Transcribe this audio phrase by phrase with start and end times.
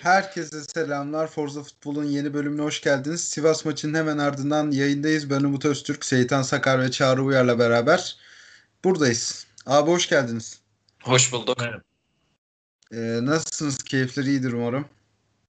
[0.00, 1.26] Herkese selamlar.
[1.26, 3.28] Forza Futbol'un yeni bölümüne hoş geldiniz.
[3.28, 5.30] Sivas maçının hemen ardından yayındayız.
[5.30, 8.16] Ben Umut Öztürk, Seyitan Sakar ve Çağrı Uyar'la beraber
[8.84, 9.46] buradayız.
[9.66, 10.60] Abi hoş geldiniz.
[11.02, 11.62] Hoş bulduk.
[12.92, 13.78] Ee, nasılsınız?
[13.78, 14.88] Keyifler iyidir umarım.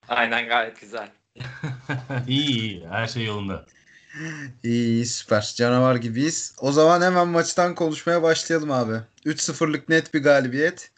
[0.08, 1.12] Aynen gayet güzel.
[2.28, 2.88] İyi iyi.
[2.88, 3.66] Her şey yolunda.
[4.64, 5.54] İyi, iyi süper.
[5.56, 6.56] Canavar gibiyiz.
[6.60, 9.00] O zaman hemen maçtan konuşmaya başlayalım abi.
[9.26, 10.92] 3-0'lık net bir galibiyet.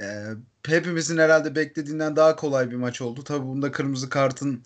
[0.00, 0.24] Ee,
[0.66, 3.24] hepimizin herhalde beklediğinden daha kolay bir maç oldu.
[3.24, 4.62] Tabii bunda kırmızı kartın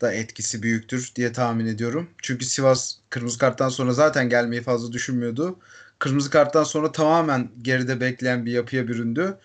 [0.00, 2.10] da etkisi büyüktür diye tahmin ediyorum.
[2.22, 5.58] Çünkü Sivas kırmızı karttan sonra zaten gelmeyi fazla düşünmüyordu.
[5.98, 9.38] Kırmızı karttan sonra tamamen geride bekleyen bir yapıya büründü.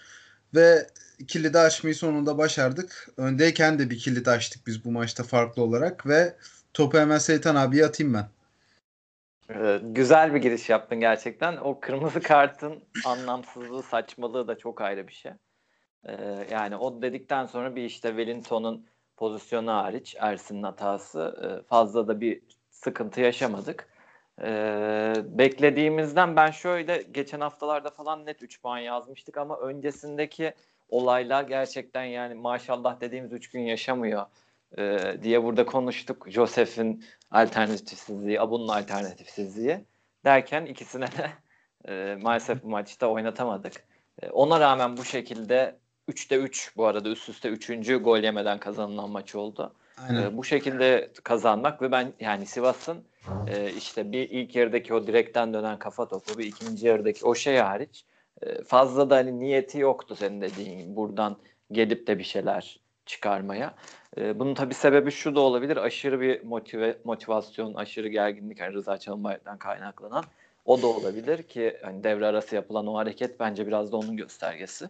[0.56, 0.88] Ve
[1.28, 3.10] kilidi açmayı sonunda başardık.
[3.18, 6.36] Öndeyken de bir kilit açtık biz bu maçta farklı olarak ve
[6.74, 8.30] topu hemen Seytan abiye atayım ben.
[9.82, 11.58] Güzel bir giriş yaptın gerçekten.
[11.58, 15.32] O kırmızı kartın anlamsızlığı, saçmalığı da çok ayrı bir şey.
[16.06, 22.22] Ee, yani o dedikten sonra bir işte Wellington'un pozisyonu hariç Ersin'in hatası e, fazla da
[22.22, 23.88] bir sıkıntı yaşamadık.
[24.42, 30.54] Ee, beklediğimizden ben şöyle geçen haftalarda falan net 3 puan yazmıştık ama öncesindeki
[30.90, 34.26] olaylar gerçekten yani maşallah dediğimiz 3 gün yaşamıyor
[34.78, 36.26] e, diye burada konuştuk.
[36.30, 39.86] Joseph'in alternatifsizliği, Abu'nun alternatifsizliği
[40.26, 41.32] derken ikisine de
[41.88, 43.74] e, maalesef bu maçta oynatamadık.
[44.22, 45.76] E, ona rağmen bu şekilde
[46.10, 47.88] 3'te 3 bu arada üst üste 3.
[48.04, 49.74] gol yemeden kazanılan maç oldu.
[49.98, 50.24] Aynen.
[50.24, 53.04] E, bu şekilde kazanmak ve ben yani Sivas'ın
[53.48, 57.58] e, işte bir ilk yarıdaki o direkten dönen kafa topu bir ikinci yarıdaki o şey
[57.58, 58.06] hariç
[58.42, 61.38] e, fazla da hani niyeti yoktu senin dediğin buradan
[61.72, 63.76] gelip de bir şeyler çıkarmaya.
[64.18, 65.78] E, bunun tabii sebebi şu da olabilir.
[65.78, 70.24] Aşırı bir motive, motivasyon, aşırı gerginlik yani Rıza Çalınbay'dan kaynaklanan
[70.66, 74.90] o da olabilir ki hani devre arası yapılan o hareket bence biraz da onun göstergesi.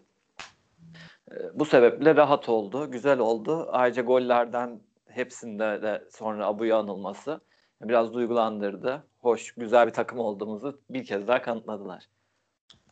[1.32, 3.70] E, bu sebeple rahat oldu, güzel oldu.
[3.72, 7.42] Ayrıca gollerden hepsinde de sonra Abu'ya anılması
[7.82, 9.04] biraz duygulandırdı.
[9.20, 12.08] Hoş, güzel bir takım olduğumuzu bir kez daha kanıtladılar.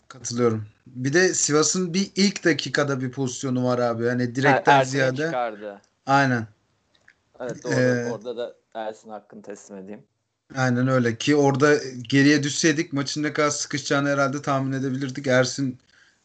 [0.09, 0.65] Katılıyorum.
[0.87, 4.07] Bir de Sivas'ın bir ilk dakikada bir pozisyonu var abi.
[4.07, 5.25] Hani direkten ha, ziyade.
[5.25, 5.81] Çıkardı.
[6.05, 6.47] Aynen.
[7.39, 7.73] Evet doğru.
[7.73, 10.03] Ee, orada da Ersin hakkını teslim edeyim.
[10.55, 15.27] Aynen öyle ki orada geriye düşseydik maçın ne kadar sıkışacağını herhalde tahmin edebilirdik.
[15.27, 15.79] Ersin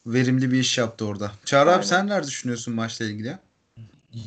[0.06, 1.32] verimli bir iş yaptı orada.
[1.44, 1.78] Çağrı Aynen.
[1.78, 3.38] abi sen neler düşünüyorsun maçla ilgili?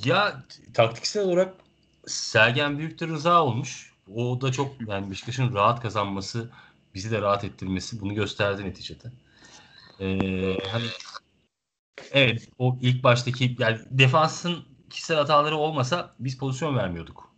[0.06, 1.53] Ya taktiksel olarak
[2.07, 3.94] Sergen Büyük'te rıza olmuş.
[4.16, 6.50] O da çok yani Beşiktaş'ın rahat kazanması,
[6.96, 9.12] bizi de rahat ettirmesi bunu gösterdi neticede.
[10.00, 10.85] Ee, hani
[12.12, 17.31] evet o ilk baştaki yani defansın kişisel hataları olmasa biz pozisyon vermiyorduk.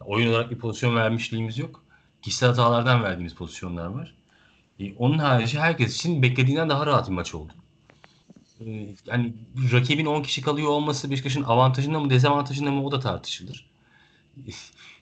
[0.00, 1.84] Oyun olarak bir pozisyon vermişliğimiz yok.
[2.22, 4.14] Kişisel hatalardan verdiğimiz pozisyonlar var.
[4.80, 7.52] Ee, onun harici herkes için beklediğinden daha rahat bir maç oldu.
[8.60, 9.34] Ee, yani
[9.72, 13.70] rakibin 10 kişi kalıyor olması Beşiktaş'ın avantajında mı dezavantajında mı o da tartışılır.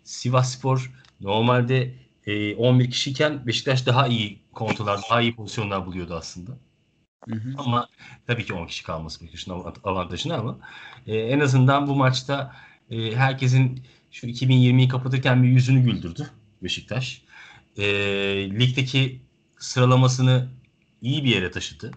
[0.05, 1.95] Sivas Spor normalde
[2.27, 6.53] e, 11 kişiyken Beşiktaş daha iyi kontrollar, daha iyi pozisyonlar buluyordu aslında.
[7.29, 7.55] Hı hı.
[7.59, 7.89] Ama
[8.27, 10.59] tabii ki 10 kişi kalması Beşiktaş'ın avantajını ama
[11.07, 12.57] e, en azından bu maçta
[12.91, 16.31] e, herkesin şu 2020'yi kapatırken bir yüzünü güldürdü
[16.63, 17.23] Beşiktaş.
[17.77, 17.85] E,
[18.51, 19.23] ligdeki
[19.59, 20.49] sıralamasını
[21.03, 21.91] iyi bir yere taşıdı.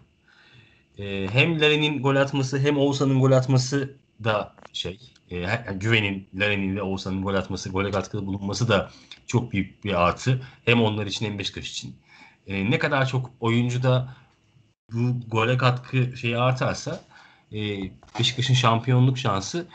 [0.97, 4.99] E, hem Larin'in gol atması hem Oğuzhan'ın gol atması da şey
[5.31, 8.91] e, Güven'in, Larin'in ve Oğuzhan'ın gol atması, gole katkıda bulunması da
[9.27, 10.41] çok büyük bir artı.
[10.65, 11.95] Hem onlar için hem Beşiktaş için.
[12.47, 14.15] E, ne kadar çok oyuncu da
[14.93, 17.01] bu gole katkı şeyi artarsa
[17.51, 17.57] e,
[18.19, 19.67] Beşiktaş'ın şampiyonluk şansı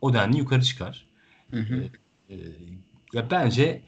[0.00, 1.06] o denli yukarı çıkar.
[1.50, 1.90] Hı hı.
[2.28, 2.38] E, e,
[3.12, 3.82] ya bence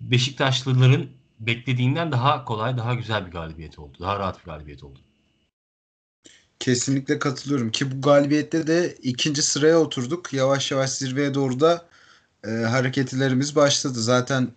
[0.00, 1.06] Beşiktaşlıların
[1.40, 3.96] beklediğinden daha kolay, daha güzel bir galibiyet oldu.
[4.00, 4.98] Daha rahat bir galibiyet oldu.
[6.58, 10.32] Kesinlikle katılıyorum ki bu galibiyette de ikinci sıraya oturduk.
[10.32, 11.88] Yavaş yavaş zirveye doğru da
[12.44, 14.00] e, hareketlerimiz başladı.
[14.00, 14.48] Zaten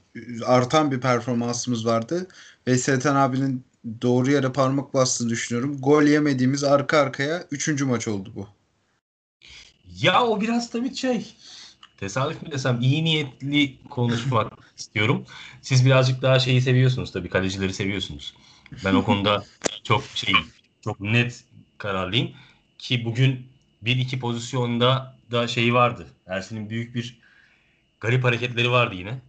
[0.45, 2.27] artan bir performansımız vardı.
[2.67, 3.63] Ve Setan abinin
[4.01, 5.77] doğru yere parmak bastığını düşünüyorum.
[5.81, 8.47] Gol yemediğimiz arka arkaya üçüncü maç oldu bu.
[10.01, 11.35] Ya o biraz tabii şey
[11.97, 15.25] tesadüf mü desem iyi niyetli konuşmak istiyorum.
[15.61, 18.33] Siz birazcık daha şeyi seviyorsunuz tabii kalecileri seviyorsunuz.
[18.85, 19.45] Ben o konuda
[19.83, 20.33] çok şey
[20.81, 21.43] çok net
[21.77, 22.31] kararlıyım
[22.77, 23.47] ki bugün
[23.81, 26.07] bir iki pozisyonda da şey vardı.
[26.27, 27.19] Ersin'in büyük bir
[28.01, 29.21] garip hareketleri vardı yine.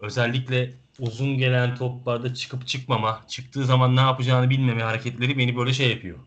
[0.00, 5.90] Özellikle uzun gelen toplarda çıkıp çıkmama, çıktığı zaman ne yapacağını bilmeme hareketleri beni böyle şey
[5.90, 6.18] yapıyor.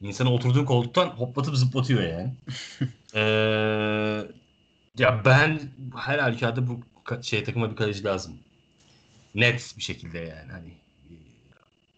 [0.00, 2.34] İnsanı oturduğu koltuktan hoplatıp zıplatıyor yani.
[3.14, 3.20] ee,
[4.98, 5.60] ya ben
[5.96, 6.80] her halükarda bu
[7.22, 8.34] şey takıma bir kaleci lazım.
[9.34, 10.72] Net bir şekilde yani hani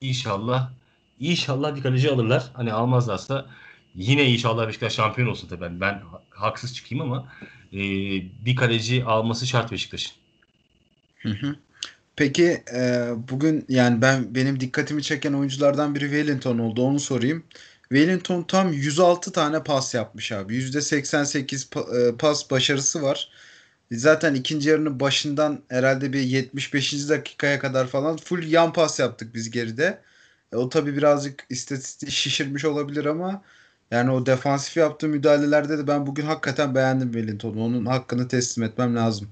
[0.00, 0.70] inşallah
[1.20, 2.50] inşallah bir kaleci alırlar.
[2.54, 3.46] Hani almazlarsa
[3.94, 5.60] yine inşallah Beşiktaş şampiyon olsun tabii.
[5.60, 7.32] Ben, ben haksız çıkayım ama
[7.72, 7.78] e,
[8.44, 10.12] bir kaleci alması şart Beşiktaş'ın.
[11.22, 11.56] Hı hı.
[12.16, 16.82] Peki e, bugün yani ben benim dikkatimi çeken oyunculardan biri Wellington oldu.
[16.82, 17.44] Onu sorayım.
[17.88, 20.56] Wellington tam 106 tane pas yapmış abi.
[20.56, 23.30] %88 pa- e, pas başarısı var.
[23.92, 27.08] Zaten ikinci yarının başından herhalde bir 75.
[27.08, 30.02] dakikaya kadar falan full yan pas yaptık biz geride.
[30.52, 33.42] E, o tabii birazcık istatistiği şişirmiş olabilir ama
[33.90, 37.64] yani o defansif yaptığı müdahalelerde de ben bugün hakikaten beğendim Wellington'u.
[37.64, 39.28] Onun hakkını teslim etmem lazım.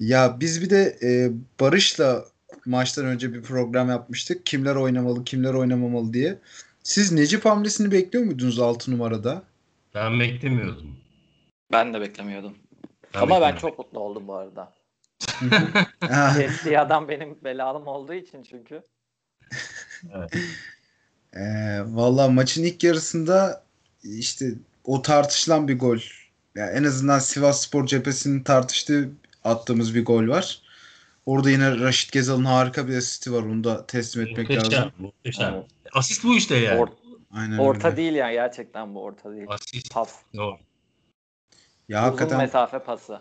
[0.00, 2.24] Ya biz bir de e, Barış'la
[2.66, 4.46] maçtan önce bir program yapmıştık.
[4.46, 6.38] Kimler oynamalı, kimler oynamamalı diye.
[6.82, 9.42] Siz Necip hamlesini bekliyor muydunuz 6 numarada?
[9.94, 10.96] Ben beklemiyordum.
[11.72, 12.54] Ben de beklemiyordum.
[13.14, 14.72] Ben Ama ben çok mutlu oldum bu arada.
[16.36, 18.82] Kestiği adam benim belalım olduğu için çünkü.
[21.32, 21.42] e,
[21.84, 23.64] Valla maçın ilk yarısında
[24.02, 24.52] işte
[24.84, 25.98] o tartışılan bir gol.
[26.54, 29.10] Ya en azından Sivas Spor cephesinin tartıştığı
[29.46, 30.62] attığımız bir gol var.
[31.26, 33.42] Orada yine Raşit Gezal'ın harika bir asisti var.
[33.42, 34.72] Onu da teslim etmek Muhteşem.
[34.72, 34.92] lazım.
[34.98, 35.54] Muhteşem.
[35.54, 35.66] Evet.
[35.92, 36.80] Asist bu işte yani.
[36.80, 36.92] Or-
[37.32, 37.96] Aynen orta öyle.
[37.96, 39.46] değil yani gerçekten bu orta değil.
[39.48, 39.94] Asist.
[39.94, 40.14] Pas.
[40.36, 40.56] Doğru.
[41.88, 43.20] Ya Uzun hakikaten mesafe pası.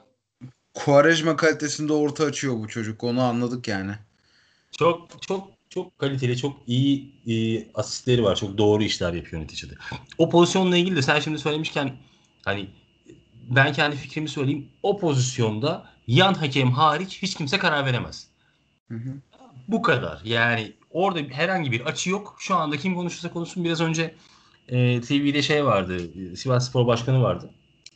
[0.74, 3.04] Quaresma kalitesinde orta açıyor bu çocuk.
[3.04, 3.92] Onu anladık yani.
[4.72, 8.36] Çok çok çok kaliteli, çok iyi e, asistleri var.
[8.36, 9.74] Çok doğru işler yapıyor neticede.
[10.18, 11.94] O pozisyonla ilgili de sen şimdi söylemişken
[12.46, 12.70] hani
[13.50, 14.68] ben kendi fikrimi söyleyeyim.
[14.84, 18.28] O pozisyonda yan hakem hariç hiç kimse karar veremez.
[18.88, 19.14] Hı hı.
[19.68, 20.22] Bu kadar.
[20.24, 22.36] Yani orada herhangi bir açı yok.
[22.40, 24.16] Şu anda kim konuşursa konuşsun biraz önce
[24.68, 25.98] e, TV'de şey vardı.
[26.32, 27.50] e, Sivas Spor Başkanı vardı.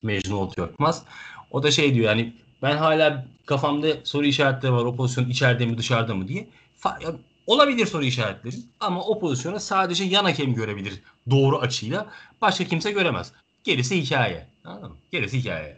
[0.03, 1.03] Mecnun Olt Yorkmaz.
[1.51, 4.85] O da şey diyor yani ben hala kafamda soru işaretleri var.
[4.85, 6.47] O pozisyon içeride mi dışarıda mı diye.
[6.79, 7.15] Fa-
[7.47, 12.07] olabilir soru işaretleri ama o pozisyona sadece yan hakem görebilir doğru açıyla.
[12.41, 13.31] Başka kimse göremez.
[13.63, 14.47] Gerisi hikaye.
[14.63, 14.97] Anladın mı?
[15.11, 15.77] Gerisi hikaye.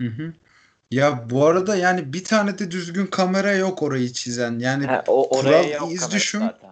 [0.00, 0.34] Hı hı.
[0.90, 4.58] Ya bu arada yani bir tane de düzgün kamera yok orayı çizen.
[4.58, 6.40] Yani He, o oraya kural yok iz düşüm.
[6.40, 6.70] zaten.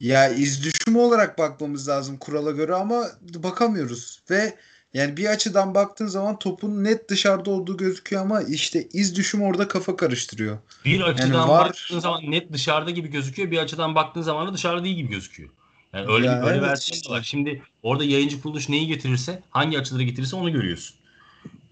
[0.00, 4.22] ya iz düşümü olarak bakmamız lazım kurala göre ama bakamıyoruz.
[4.30, 4.54] Ve
[4.94, 9.68] yani bir açıdan baktığın zaman topun net dışarıda olduğu gözüküyor ama işte iz düşüm orada
[9.68, 10.58] kafa karıştırıyor.
[10.84, 13.50] Bir açıdan var- baktığın zaman net dışarıda gibi gözüküyor.
[13.50, 15.50] Bir açıdan baktığın zaman da dışarıda değil gibi gözüküyor.
[15.92, 17.22] Yani öyle Ya bir öyle evet versiyon var.
[17.22, 20.96] Şimdi orada yayıncı kuruluş neyi getirirse, hangi açıları getirirse onu görüyorsun.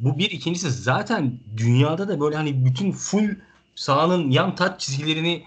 [0.01, 3.35] Bu bir ikincisi zaten dünyada da böyle hani bütün full
[3.75, 5.45] sahanın yan taç çizgilerini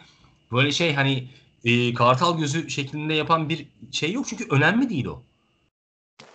[0.51, 1.27] böyle şey hani
[1.65, 5.23] e, kartal gözü şeklinde yapan bir şey yok çünkü önemli değil o.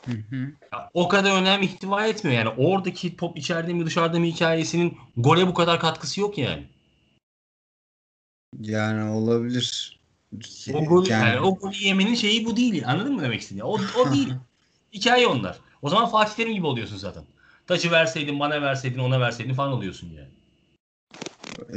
[0.07, 0.37] Hı hı.
[0.73, 2.49] Ya, o kadar önem ihtiva etmiyor yani.
[2.49, 6.65] Oradaki top içeride mi dışarıda mı hikayesinin gole bu kadar katkısı yok yani.
[8.61, 10.01] Yani olabilir.
[10.75, 12.89] O golü, Yani- yani, o golü yemenin şeyi bu değil.
[12.89, 13.67] Anladın mı demek istediğim?
[13.67, 14.35] O, o değil.
[14.93, 15.59] Hikaye onlar.
[15.83, 17.25] O zaman Fatih Terim gibi oluyorsun zaten.
[17.67, 20.29] Taçı verseydin, bana verseydin, ona verseydin falan oluyorsun yani.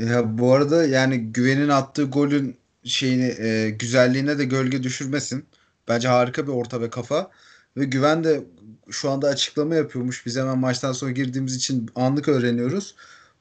[0.10, 5.46] Ya bu arada yani Güven'in attığı golün şeyini e, güzelliğine de gölge düşürmesin.
[5.88, 7.32] Bence harika bir orta ve kafa.
[7.78, 8.44] Ve Güven de
[8.90, 10.26] şu anda açıklama yapıyormuş.
[10.26, 12.96] Biz hemen maçtan sonra girdiğimiz için anlık öğreniyoruz.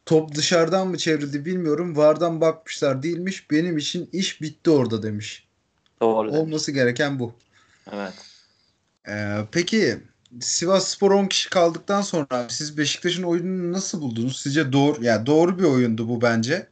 [0.07, 1.97] Top dışarıdan mı çevrildi bilmiyorum.
[1.97, 3.51] Vardan bakmışlar değilmiş.
[3.51, 5.47] Benim için iş bitti orada demiş.
[6.01, 6.29] Doğru.
[6.29, 6.41] demiş.
[6.41, 7.35] Olması gereken bu.
[7.93, 8.13] Evet.
[9.09, 9.99] Ee, peki
[10.41, 14.41] Sivas Spor 10 kişi kaldıktan sonra siz Beşiktaş'ın oyununu nasıl buldunuz?
[14.41, 16.69] Sizce doğru yani doğru bir oyundu bu bence.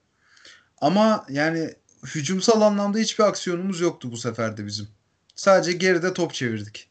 [0.81, 1.71] Ama yani
[2.15, 4.89] hücumsal anlamda hiçbir aksiyonumuz yoktu bu sefer de bizim.
[5.35, 6.91] Sadece geride top çevirdik.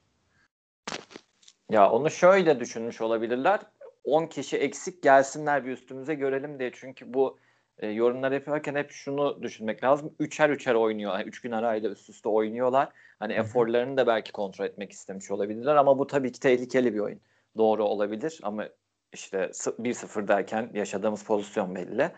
[1.69, 3.59] Ya onu şöyle düşünmüş olabilirler.
[4.03, 6.71] 10 kişi eksik gelsinler bir üstümüze görelim diye.
[6.75, 7.37] Çünkü bu
[7.79, 10.15] e, yorumlar yaparken hep şunu düşünmek lazım.
[10.19, 11.13] Üçer üçer oynuyor.
[11.13, 12.89] Yani üç gün arayla üst üste oynuyorlar.
[13.19, 17.19] Hani eforlarını da belki kontrol etmek istemiş olabilirler ama bu tabii ki tehlikeli bir oyun.
[17.57, 18.69] Doğru olabilir ama
[19.13, 22.11] işte sı- 1-0 derken yaşadığımız pozisyon belli.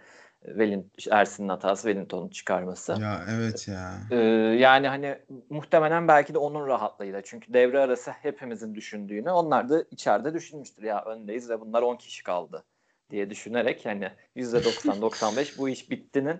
[0.45, 2.91] Velin, Ersin'in hatası Wellington'un çıkarması.
[3.01, 3.91] Ya evet ya.
[4.11, 4.15] Ee,
[4.59, 5.17] yani hani
[5.49, 7.21] muhtemelen belki de onun rahatlığıyla.
[7.21, 10.83] Çünkü devre arası hepimizin düşündüğünü onlar da içeride düşünmüştür.
[10.83, 12.63] Ya öndeyiz ve bunlar 10 kişi kaldı
[13.09, 16.37] diye düşünerek yani %90-95 bu iş bittinin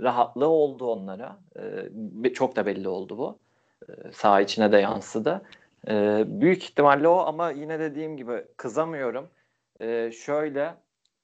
[0.00, 1.38] rahatlığı oldu onlara.
[2.24, 3.38] Ee, çok da belli oldu bu.
[3.88, 5.42] Ee, saha içine de yansıdı.
[5.88, 9.28] Ee, büyük ihtimalle o ama yine dediğim gibi kızamıyorum.
[9.80, 10.74] Ee, şöyle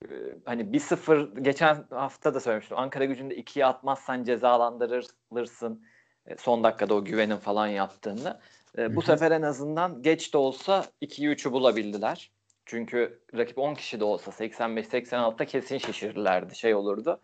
[0.04, 0.08] e,
[0.44, 2.78] hani 1-0 geçen hafta da söylemiştim.
[2.78, 5.82] Ankara gücünde 2'ye atmazsan cezalandırılırsın.
[6.26, 8.40] E, son dakikada o güvenin falan yaptığını.
[8.78, 12.30] E, bu sefer en azından geç de olsa 2'yi 3'ü bulabildiler.
[12.66, 16.56] Çünkü rakip 10 kişi de olsa 85-86'da kesin şişirirlerdi.
[16.56, 17.20] Şey olurdu.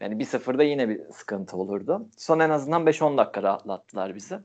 [0.00, 2.08] Yani 1-0'da yine bir sıkıntı olurdu.
[2.16, 4.38] Son en azından 5-10 dakika rahatlattılar bizi.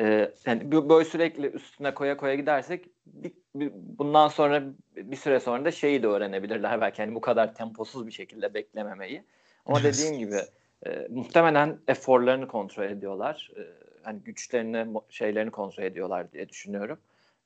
[0.00, 4.62] e, yani böyle sürekli üstüne koya koya gidersek bir, bir, bundan sonra
[4.96, 9.24] bir süre sonra da şeyi de öğrenebilirler belki yani bu kadar temposuz bir şekilde beklememeyi.
[9.66, 10.40] Ama dediğim gibi
[10.86, 13.50] e, muhtemelen eforlarını kontrol ediyorlar.
[13.56, 13.62] E,
[14.02, 16.98] hani güçlerini, şeylerini kontrol ediyorlar diye düşünüyorum.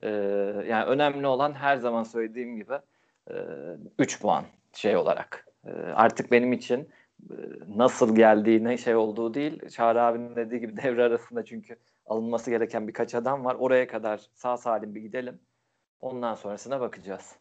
[0.02, 0.08] E,
[0.68, 2.74] yani önemli olan her zaman söylediğim gibi
[3.98, 5.46] 3 e, puan şey olarak.
[5.66, 6.88] E, artık benim için
[7.30, 7.34] e,
[7.68, 9.68] nasıl geldiğine şey olduğu değil.
[9.68, 13.56] Çağrı abinin dediği gibi devre arasında çünkü alınması gereken birkaç adam var.
[13.58, 15.38] Oraya kadar sağ salim bir gidelim.
[16.00, 17.36] Ondan sonrasına bakacağız.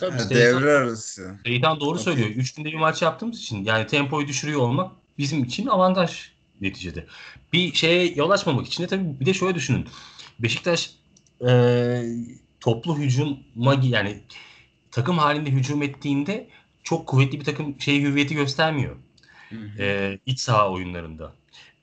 [0.00, 1.36] Tabii, ha, devre arası.
[1.44, 2.02] Seytan doğru okay.
[2.02, 2.28] söylüyor.
[2.28, 7.06] Üç günde bir maç yaptığımız için yani tempoyu düşürüyor olmak bizim için avantaj neticede.
[7.52, 9.86] Bir şeye yol açmamak için de tabii bir de şöyle düşünün.
[10.38, 10.90] Beşiktaş
[11.48, 12.02] e,
[12.60, 14.20] toplu hücuma yani
[14.90, 16.48] takım halinde hücum ettiğinde
[16.84, 18.96] çok kuvvetli bir takım şey hüviyeti göstermiyor.
[19.48, 19.82] Hı hı.
[19.82, 21.32] E, iç saha oyunlarında.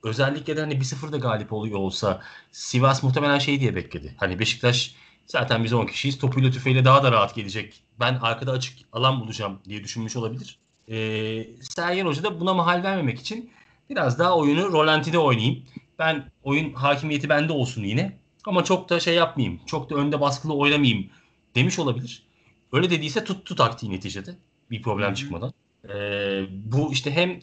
[0.04, 4.16] Özellikle de hani 1-0'da galip oluyor olsa Sivas muhtemelen şey diye bekledi.
[4.18, 4.96] Hani Beşiktaş
[5.26, 6.18] zaten biz 10 kişiyiz.
[6.18, 7.84] Topuyla tüfeğiyle daha da rahat gelecek.
[8.00, 10.60] Ben arkada açık alan bulacağım diye düşünmüş olabilir.
[10.90, 13.52] Ee, Sergen Hoca da buna mahal vermemek için
[13.90, 15.64] biraz daha oyunu rolantide oynayayım.
[16.00, 18.23] Ben oyun hakimiyeti bende olsun yine.
[18.46, 19.60] Ama çok da şey yapmayayım.
[19.66, 21.10] Çok da önde baskılı oynamayayım
[21.56, 22.24] demiş olabilir.
[22.72, 24.36] Öyle dediyse tuttu taktiği neticede.
[24.72, 25.16] Bir problem Hı-hı.
[25.16, 25.54] çıkmadan.
[25.90, 27.40] Ee, bu işte hem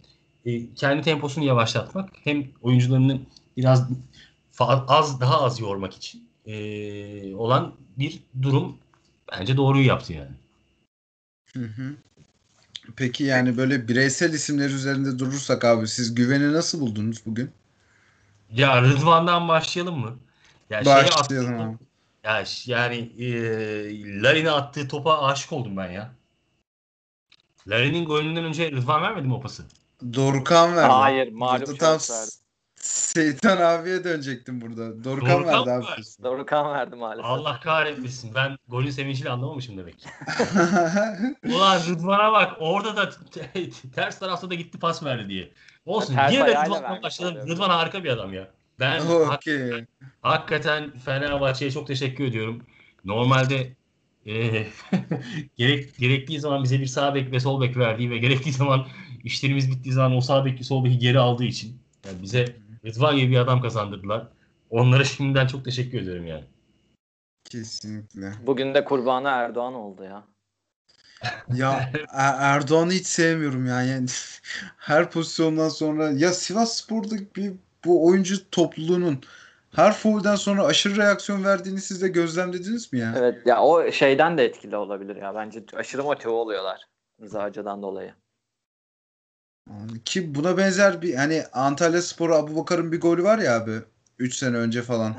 [0.46, 3.20] e, kendi temposunu yavaşlatmak hem oyuncularını
[3.56, 3.88] biraz
[4.88, 8.78] az daha az yormak için e, olan bir durum
[9.32, 10.30] bence doğruyu yaptı yani.
[11.52, 11.94] Hı hı.
[12.96, 17.50] Peki yani böyle bireysel isimler üzerinde durursak abi siz güveni nasıl buldunuz bugün?
[18.50, 20.18] Ya Rıdvan'dan başlayalım mı?
[20.70, 21.76] Ya başlayalım attı, abi.
[22.24, 26.12] Ya yani e, Larin'e attığı topa aşık oldum ben ya.
[27.68, 29.64] Larin'in golünden önce Rıdvan vermedi mi o pası?
[30.14, 30.92] Dorukhan verdi.
[30.92, 32.30] Hayır malum tam verdi.
[32.76, 35.04] Seytan abiye dönecektim burada.
[35.04, 36.02] Dorukhan, Dorukhan verdi abi.
[36.22, 37.24] Dorukhan verdi maalesef.
[37.24, 38.34] Allah kahretmesin.
[38.34, 40.04] Ben golün sevinciyle anlamamışım demek.
[41.44, 42.52] Ulan Rıdvan'a bak.
[42.60, 43.10] Orada da
[43.94, 45.52] ters tarafta da gitti pas verdi diye.
[45.86, 46.14] Olsun.
[46.14, 47.48] Ters Yine de Rıdvan'la başladım.
[47.48, 48.50] Rıdvan harika bir adam ya.
[48.80, 49.26] Ben okay.
[49.26, 49.86] hakikaten,
[50.22, 52.62] hakikaten Fenerbahçe'ye çok teşekkür ediyorum.
[53.04, 53.76] Normalde
[54.26, 54.66] e,
[55.56, 58.86] gerek, gerektiği zaman bize bir sağ bek ve sol bek verdiği ve gerektiği zaman
[59.24, 62.44] işlerimiz bittiği zaman o sağ beki sol beki geri aldığı için yani bize
[62.84, 64.28] Rıdvan gibi bir adam kazandırdılar.
[64.70, 66.44] Onlara şimdiden çok teşekkür ediyorum yani.
[67.44, 68.32] Kesinlikle.
[68.46, 70.24] Bugün de kurbanı Erdoğan oldu ya.
[71.54, 73.82] ya er- Erdoğan'ı hiç sevmiyorum ya.
[73.82, 74.06] yani.
[74.76, 77.52] her pozisyondan sonra ya Sivas Spor'da bir
[77.84, 79.20] bu oyuncu topluluğunun
[79.74, 83.14] her foul'den sonra aşırı reaksiyon verdiğini siz de gözlemlediniz mi ya?
[83.16, 85.34] Evet ya o şeyden de etkili olabilir ya.
[85.34, 86.88] Bence aşırı motive oluyorlar
[87.22, 88.14] Rıza dolayı.
[90.04, 93.72] Ki buna benzer bir hani Antalya Sporu Abu Bakar'ın bir golü var ya abi
[94.18, 95.14] 3 sene önce falan.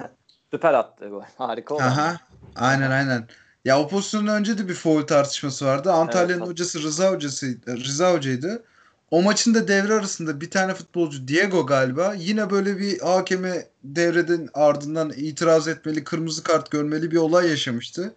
[0.52, 1.24] Süper attı gol.
[1.38, 1.84] Harika oldu.
[1.84, 2.18] Aha.
[2.56, 3.28] Aynen aynen.
[3.66, 5.92] Ya o pozisyondan önce de bir foul tartışması vardı.
[5.92, 8.64] Antalya'nın evet, hocası Rıza hocası Rıza hocaydı.
[9.12, 14.50] O maçın da devre arasında bir tane futbolcu Diego galiba yine böyle bir hakeme devreden
[14.54, 18.16] ardından itiraz etmeli, kırmızı kart görmeli bir olay yaşamıştı.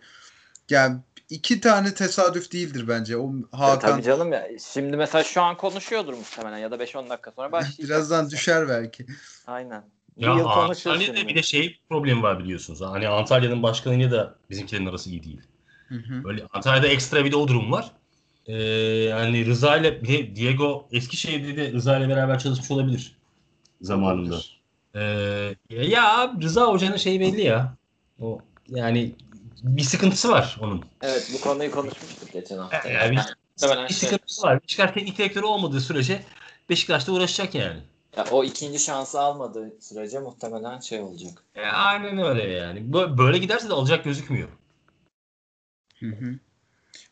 [0.71, 0.97] Yani
[1.31, 3.17] iki tane tesadüf değildir bence.
[3.17, 3.91] O Hakan.
[3.91, 4.49] E, tabii canım ya.
[4.73, 7.87] Şimdi mesela şu an konuşuyordur muhtemelen ya da 5-10 dakika sonra başlayacak.
[7.87, 9.07] Birazdan düşer belki.
[9.47, 9.83] Aynen.
[10.17, 12.81] Ya bir Antalya'da bir de şey problemi var biliyorsunuz.
[12.81, 15.41] Hani Antalya'nın başkanıyla da bizimkilerin arası iyi değil.
[15.89, 16.25] Hı hı.
[16.25, 17.91] Böyle Antalya'da ekstra bir de o durum var.
[18.47, 18.63] Ee,
[19.09, 23.17] yani Rıza ile Diego Eskişehir'de de Rıza ile beraber çalışmış olabilir
[23.81, 24.41] zamanında.
[24.95, 27.77] Ee, ya Rıza Hoca'nın şeyi belli ya.
[28.21, 29.13] O yani
[29.63, 30.85] bir sıkıntısı var onun.
[31.03, 32.89] Evet bu konuyu konuşmuştuk geçen hafta.
[32.89, 33.27] Yani, yani
[33.63, 34.63] bir, bir sıkıntısı var.
[34.63, 36.23] Beşiktaş teknik direktörü olmadığı sürece
[36.71, 37.81] Beşiktaş'ta uğraşacak yani.
[38.17, 41.45] Ya, o ikinci şansı almadığı sürece muhtemelen şey olacak.
[41.55, 42.93] E, aynen öyle yani.
[42.93, 44.49] Böyle giderse de alacak gözükmüyor.
[46.01, 46.39] Hı hı.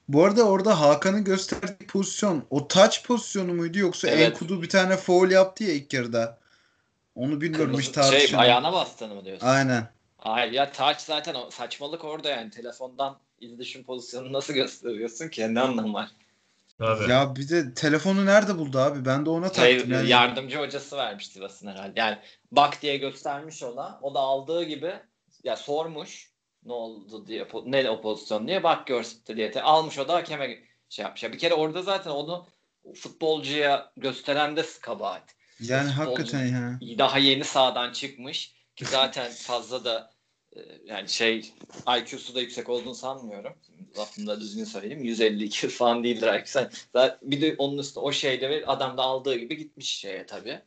[0.09, 4.33] Bu arada orada Hakan'ın gösterdiği pozisyon o touch pozisyonu muydu yoksa evet.
[4.33, 6.39] Enkudu bir tane foul yaptı ya ilk yarıda.
[7.15, 8.27] Onu bilmiyorum hiç tartışmadım.
[8.29, 9.47] Şey ayağına bastığını mı diyorsun?
[9.47, 9.89] Aynen.
[10.19, 12.51] Hayır ya touch zaten o saçmalık orada yani.
[12.51, 15.55] Telefondan iletişim pozisyonunu nasıl gösteriyorsun ki?
[15.55, 16.09] Ne anlamı var?
[16.79, 17.11] Tabii.
[17.11, 19.05] Ya bir de telefonu nerede buldu abi?
[19.05, 19.93] Ben de ona şey, taktım.
[19.93, 20.09] yani.
[20.09, 22.01] Yardımcı hocası vermiş Sivas'ın herhalde.
[22.01, 22.19] Yani
[22.53, 23.99] bak diye göstermiş ona.
[24.03, 24.95] O da aldığı gibi
[25.45, 26.32] ya sormuş
[26.65, 31.03] ne oldu diye ne o pozisyon diye bak görsün diye almış o da hakeme şey
[31.03, 31.23] yapmış.
[31.23, 32.47] Ya bir kere orada zaten onu
[32.95, 35.35] futbolcuya gösteren de kabahat.
[35.61, 36.47] Yani Futbolcu hakikaten
[36.81, 36.99] ya.
[36.99, 40.11] Daha yeni sağdan çıkmış ki zaten fazla da
[40.57, 41.53] e, yani şey
[41.99, 43.55] IQ'su da yüksek olduğunu sanmıyorum.
[43.99, 45.05] Lafını da düzgün söyleyeyim.
[45.05, 46.69] 152 falan değildir IQ'su.
[47.23, 50.61] Bir de onun üstüne o şeyde ve adam da aldığı gibi gitmiş şeye tabii.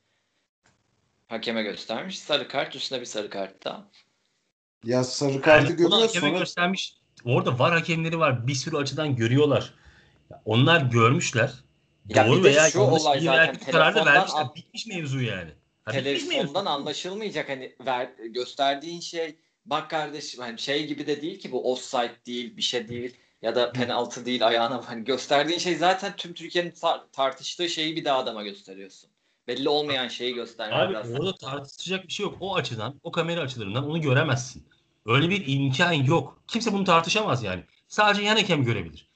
[1.28, 2.20] Hakeme göstermiş.
[2.20, 3.90] Sarı kart üstüne bir sarı kart daha.
[4.86, 6.96] Ya sarı kartı Yani görüyor sonra göstermiş.
[7.26, 8.48] Orada var hakemleri var.
[8.48, 9.74] Bir sürü açıdan görüyorlar.
[10.32, 11.54] Ya Onlar görmüşler.
[12.10, 14.56] Ya Doğru veya şu yanlış olay zaten kötü karar da telefondan vermişler.
[14.56, 15.52] Bitmiş mevzu yani.
[15.86, 16.30] Ha, bitmiş mevzu.
[16.30, 21.72] telefondan anlaşılmayacak hani ver, gösterdiğin şey bak kardeşim hani şey gibi de değil ki bu
[21.72, 26.34] offside değil bir şey değil ya da penaltı değil ayağına hani gösterdiğin şey zaten tüm
[26.34, 29.10] Türkiye'nin tar- tartıştığı şeyi bir daha adama gösteriyorsun.
[29.48, 32.38] Belli olmayan şeyi göstermek Abi orada tartışacak bir şey yok.
[32.40, 34.68] O açıdan, o kamera açılarından onu göremezsin.
[35.06, 36.42] Öyle bir imkan yok.
[36.48, 37.64] Kimse bunu tartışamaz yani.
[37.88, 39.10] Sadece yan hakem görebilir.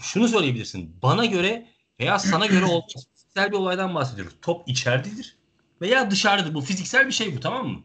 [0.00, 0.96] Şunu söyleyebilirsin.
[1.02, 1.66] Bana göre
[2.00, 2.92] veya sana göre olmaz.
[3.14, 4.34] Fiziksel bir olaydan bahsediyoruz.
[4.42, 5.36] Top içeridedir
[5.80, 6.54] veya dışarıdadır.
[6.54, 7.82] Bu fiziksel bir şey bu tamam mı?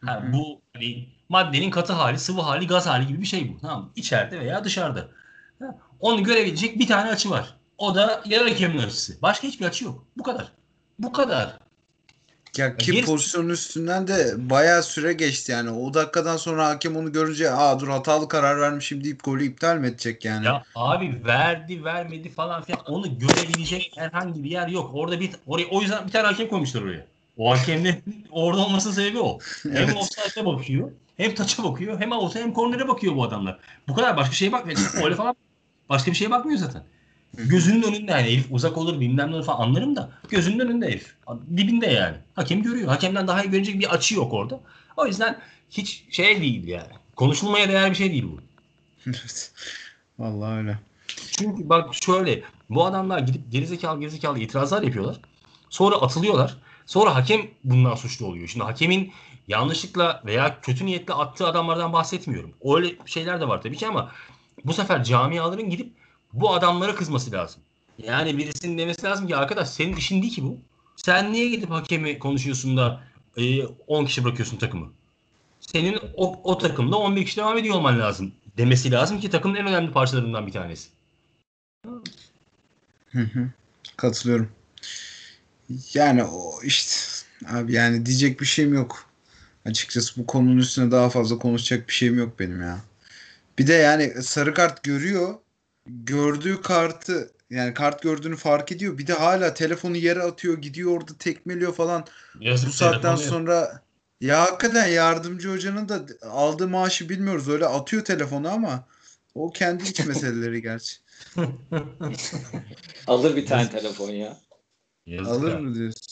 [0.00, 0.32] Hı.
[0.32, 3.60] bu hani maddenin katı hali, sıvı hali, gaz hali gibi bir şey bu.
[3.60, 3.92] Tamam mı?
[3.96, 5.08] İçeride veya dışarıda.
[5.58, 7.56] Ha, Onu görebilecek bir tane açı var.
[7.78, 9.22] O da yan hakemin açısı.
[9.22, 10.06] Başka hiçbir açı yok.
[10.16, 10.52] Bu kadar.
[10.98, 11.58] Bu kadar.
[12.56, 15.70] Ya ki gerisi- pozisyonun üstünden de bayağı süre geçti yani.
[15.70, 19.86] O dakikadan sonra hakem onu görünce aa dur hatalı karar vermişim deyip golü iptal mi
[19.86, 20.46] edecek yani?
[20.46, 24.90] Ya abi verdi vermedi falan filan onu görebilecek herhangi bir yer yok.
[24.94, 27.06] Orada bir oraya o yüzden bir tane hakem koymuşlar oraya.
[27.36, 29.38] O hakemlerin orada olmasının sebebi o.
[29.62, 29.96] Hem Evet.
[29.96, 33.58] offside'e bakıyor, hem taça bakıyor, hem out'a hem kornere bakıyor bu adamlar.
[33.88, 34.78] Bu kadar başka şeye bakmıyor.
[35.04, 35.34] Öyle falan
[35.88, 36.82] başka bir şeye bakmıyor zaten.
[37.36, 41.14] Gözünün önünde yani herif uzak olur bilmem ne falan anlarım da gözünün önünde herif.
[41.56, 42.16] Dibinde yani.
[42.34, 42.88] Hakem görüyor.
[42.88, 44.60] Hakemden daha iyi görecek bir açı yok orada.
[44.96, 45.38] O yüzden
[45.70, 46.92] hiç şey değil yani.
[47.16, 48.40] Konuşulmaya değer bir şey değil bu.
[50.18, 50.78] Vallahi öyle.
[51.38, 55.20] Çünkü bak şöyle bu adamlar gidip gerizekalı gerizekalı itirazlar yapıyorlar.
[55.70, 56.56] Sonra atılıyorlar.
[56.86, 58.48] Sonra hakem bundan suçlu oluyor.
[58.48, 59.12] Şimdi hakemin
[59.48, 62.52] yanlışlıkla veya kötü niyetle attığı adamlardan bahsetmiyorum.
[62.64, 64.12] Öyle şeyler de var tabii ki ama
[64.64, 65.92] bu sefer camiaların gidip
[66.32, 67.62] bu adamlara kızması lazım.
[67.98, 70.58] Yani birisinin demesi lazım ki arkadaş senin işin değil ki bu.
[70.96, 73.00] Sen niye gidip hakemi konuşuyorsun da
[73.36, 74.92] e, 10 kişi bırakıyorsun takımı?
[75.60, 79.66] Senin o, o takımda 11 kişi devam ediyor olman lazım demesi lazım ki takımın en
[79.66, 80.88] önemli parçalarından bir tanesi.
[83.96, 84.50] Katılıyorum.
[85.94, 87.00] Yani o işte
[87.46, 89.06] abi yani diyecek bir şeyim yok.
[89.64, 92.78] Açıkçası bu konunun üstüne daha fazla konuşacak bir şeyim yok benim ya.
[93.58, 95.34] Bir de yani sarı kart görüyor.
[95.86, 98.98] Gördüğü kartı yani kart gördüğünü fark ediyor.
[98.98, 102.06] Bir de hala telefonu yere atıyor, gidiyor orada tekmeliyor falan.
[102.40, 103.82] Yazık Bu saatten sonra
[104.20, 107.48] ya hakikaten yardımcı hocanın da aldığı maaşı bilmiyoruz.
[107.48, 108.86] Öyle atıyor telefonu ama
[109.34, 110.96] o kendi iç meseleleri gerçi.
[113.06, 114.40] Alır bir tane telefon ya.
[115.06, 115.58] Yazık Alır ya.
[115.58, 116.02] mı diyorsun?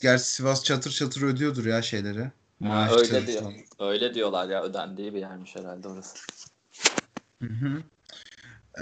[0.00, 2.22] Gerçi Sivas çatır çatır ödüyordur ya şeyleri.
[2.22, 3.40] Ha, Maaşları öyle diyor.
[3.40, 3.54] falan.
[3.78, 6.18] Öyle diyorlar ya ödendiği bir yermiş herhalde orası.
[7.42, 7.82] Hı hı.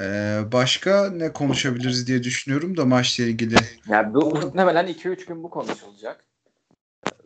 [0.01, 3.57] Ee, başka ne konuşabiliriz diye düşünüyorum da maçla ilgili.
[3.89, 6.25] Ya bu muhtemelen 2-3 gün bu konuşulacak.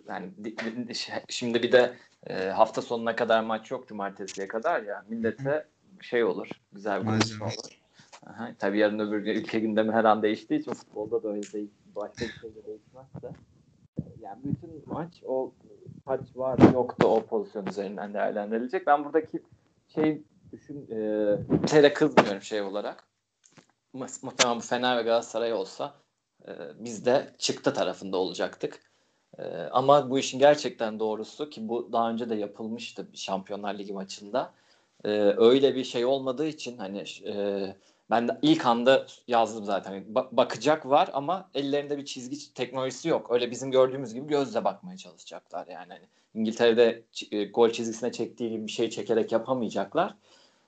[0.09, 0.57] Yani di-
[0.89, 1.93] di- ş- şimdi bir de
[2.27, 5.67] e, hafta sonuna kadar maç yok cumartesiye kadar ya millete
[6.01, 7.79] şey olur güzel bir konuşma olur.
[8.27, 11.71] Aha, tabii yarın öbür gün ülke gündemi her an değiştiği için futbolda da öyle değil.
[11.97, 13.41] Başka bir şey de değişmezse.
[14.21, 15.53] Yani bütün maç o
[16.07, 18.87] taç var yoktu o pozisyon üzerinden değerlendirilecek.
[18.87, 19.43] Ben buradaki
[19.95, 20.97] şey düşün e,
[21.55, 23.05] İngiltere kızmıyorum şey olarak.
[23.93, 25.95] Mu- Muhtemelen bu Fener ve Galatasaray olsa
[26.49, 28.81] e, biz de çıktı tarafında olacaktık.
[29.39, 34.53] E, ama bu işin gerçekten doğrusu ki bu daha önce de yapılmıştı Şampiyonlar Ligi maçında.
[35.05, 37.77] E, öyle bir şey olmadığı için hani e,
[38.11, 39.91] ben de ilk anda yazdım zaten.
[39.91, 43.31] Hani Ba- bakacak var ama ellerinde bir çizgi teknolojisi yok.
[43.31, 45.93] Öyle bizim gördüğümüz gibi gözle bakmaya çalışacaklar yani.
[45.93, 50.15] Hani İngiltere'de e, gol çizgisine çektiği bir şey çekerek yapamayacaklar.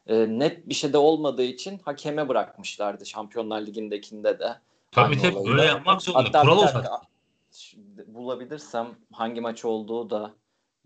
[0.06, 4.56] E, net bir şey de olmadığı için hakeme bırakmışlardı Şampiyonlar Ligi'ndekinde de.
[4.92, 5.66] Tabii tabii olayı öyle da.
[5.66, 6.28] yapmak zorunda.
[6.28, 7.06] Hatta Kural bir o dakika, zaten.
[7.52, 10.30] şimdi bulabilirsem hangi maç olduğu da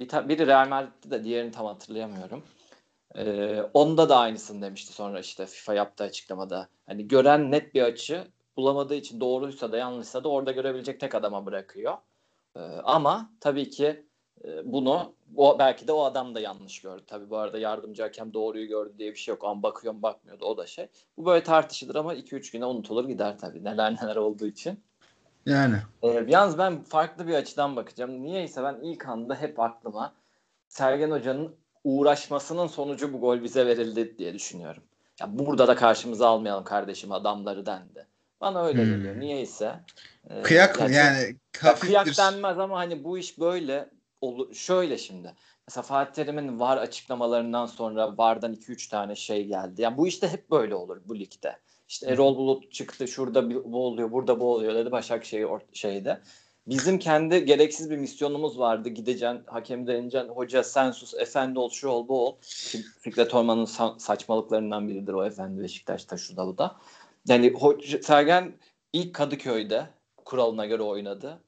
[0.01, 2.43] bir ta- biri Real Madrid'de de diğerini tam hatırlayamıyorum.
[3.17, 6.69] Ee, onda da aynısını demişti sonra işte FIFA yaptığı açıklamada.
[6.87, 8.25] Hani gören net bir açı
[8.57, 11.95] bulamadığı için doğruysa da yanlışsa da orada görebilecek tek adama bırakıyor.
[12.57, 14.07] Ee, ama tabii ki
[14.45, 17.03] e, bunu o belki de o adam da yanlış gördü.
[17.07, 19.45] Tabii bu arada yardımcı hakem doğruyu gördü diye bir şey yok.
[19.45, 20.89] Ama bakıyorum bakmıyordu o da şey.
[21.17, 23.65] Bu böyle tartışılır ama 2-3 güne unutulur gider tabii.
[23.65, 24.81] Neler neler olduğu için.
[25.47, 28.23] Yani Ee, yalnız ben farklı bir açıdan bakacağım.
[28.23, 30.15] Niyeyse ben ilk anda hep aklıma
[30.69, 34.83] Sergen Hoca'nın uğraşmasının sonucu bu gol bize verildi diye düşünüyorum.
[35.21, 38.07] Ya burada da karşımıza almayalım kardeşim adamları dendi.
[38.41, 38.91] Bana öyle Hmm.
[38.91, 39.21] geliyor.
[39.21, 39.81] Niyeyse.
[40.31, 43.91] Ee, kıyak ya yani Ya kıyak denmez ama hani bu iş böyle.
[44.55, 45.35] Şöyle şimdi.
[45.69, 49.83] Mesela Fatih Terim'in VAR açıklamalarından sonra VAR'dan 2-3 tane şey geldi.
[49.83, 51.57] Yani bu işte hep böyle olur bu ligde.
[51.89, 56.21] İşte Erol Bulut çıktı şurada bir- bu oluyor burada bu oluyor dedi Başakşehir şeyde.
[56.67, 58.89] bizim kendi gereksiz bir misyonumuz vardı.
[58.89, 62.37] Gideceksin, hakem deneyeceksin, hoca sen sus, efendi ol, şu ol, bu ol.
[63.01, 66.77] Fikret Orman'ın sa- saçmalıklarından biridir o efendi Beşiktaş'ta şurada bu da.
[67.29, 68.53] Yani hoca, Sergen
[68.93, 69.87] ilk Kadıköy'de
[70.25, 71.41] kuralına göre oynadı.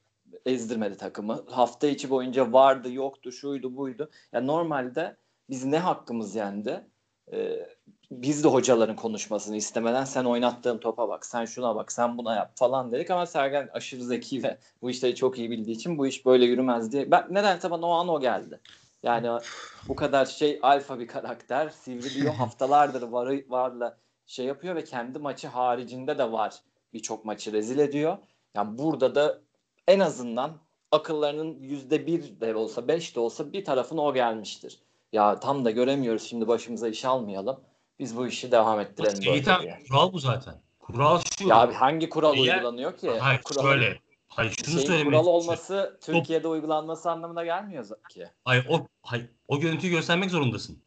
[0.47, 1.45] Ezdirmedi takımı.
[1.51, 4.11] Hafta içi boyunca vardı, yoktu, şuydu, buydu.
[4.33, 5.17] Yani normalde
[5.51, 6.87] biz ne hakkımız yendi?
[7.33, 7.69] Ee,
[8.11, 12.53] biz de hocaların konuşmasını istemeden sen oynattığın topa bak, sen şuna bak, sen buna yap
[12.57, 16.27] falan dedik ama Sergen aşırı zeki ve bu işleri çok iyi bildiği için bu iş
[16.27, 17.11] böyle yürümez diye.
[17.11, 18.61] Ben nedense bana o an o geldi.
[19.03, 19.41] Yani
[19.89, 25.49] bu kadar şey alfa bir karakter, sivriliyor haftalardır var, varla şey yapıyor ve kendi maçı
[25.49, 26.61] haricinde de var
[26.93, 28.19] birçok maçı rezil ediyor.
[28.55, 29.46] Yani burada da
[29.89, 30.59] en azından
[30.93, 34.79] akıllarının yüzde bir de olsa beş de olsa bir tarafına o gelmiştir.
[35.13, 37.61] Ya tam da göremiyoruz şimdi başımıza iş almayalım.
[37.99, 39.83] Biz bu işi devam ettirelim Şeytan, diye.
[39.89, 40.55] kural bu zaten.
[40.79, 41.49] Kural şu.
[41.49, 43.11] Ya abi hangi kural Eğer- uygulanıyor ki?
[43.11, 44.01] Hayır Kuralın- şöyle.
[44.29, 48.27] Hayır şunu şeyin kural olması Türkiye'de uygulanması anlamına gelmiyor ki.
[48.45, 50.83] Hayır o, hayır, o görüntüyü göstermek zorundasın.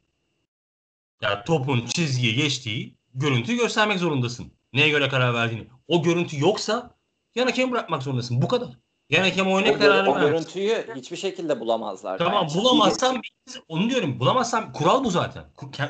[1.22, 4.52] Ya topun çizgiye geçtiği görüntüyü göstermek zorundasın.
[4.74, 5.68] Neye göre karar verdiğini.
[5.88, 6.96] O görüntü yoksa
[7.36, 8.42] yan hakem bırakmak zorundasın.
[8.42, 8.70] Bu kadar.
[9.10, 12.18] Yan hakem O, oyuna gö- kararı o görüntüyü hiçbir şekilde bulamazlar.
[12.18, 12.60] Tamam bence.
[12.60, 13.22] bulamazsam
[13.68, 14.20] onu diyorum.
[14.20, 15.44] Bulamazsam kural bu zaten.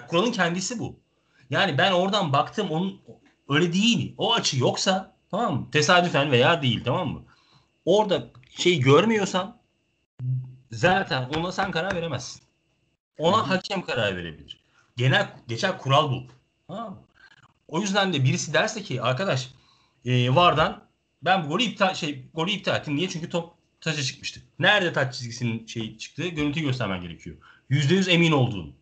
[0.07, 0.99] Kuralın kendisi bu.
[1.49, 3.01] Yani ben oradan baktım onun
[3.49, 4.15] öyle değil.
[4.17, 5.71] O açı yoksa tamam mı?
[5.71, 7.23] Tesadüfen veya değil tamam mı?
[7.85, 9.57] Orada şey görmüyorsan
[10.71, 12.41] zaten ona sen karar veremezsin.
[13.17, 14.63] Ona hakem karar verebilir.
[14.97, 16.23] Genel geçer kural bu.
[16.67, 16.97] Tamam mı?
[17.67, 19.49] O yüzden de birisi derse ki arkadaş
[20.05, 20.88] e, VAR'dan
[21.21, 22.95] ben golü iptal şey golü iptal ettim.
[22.95, 23.09] Niye?
[23.09, 24.41] Çünkü top taça çıkmıştı.
[24.59, 27.37] Nerede taç çizgisinin şey çıktığı görüntüyü göstermen gerekiyor.
[27.69, 28.75] %100 emin olduğun.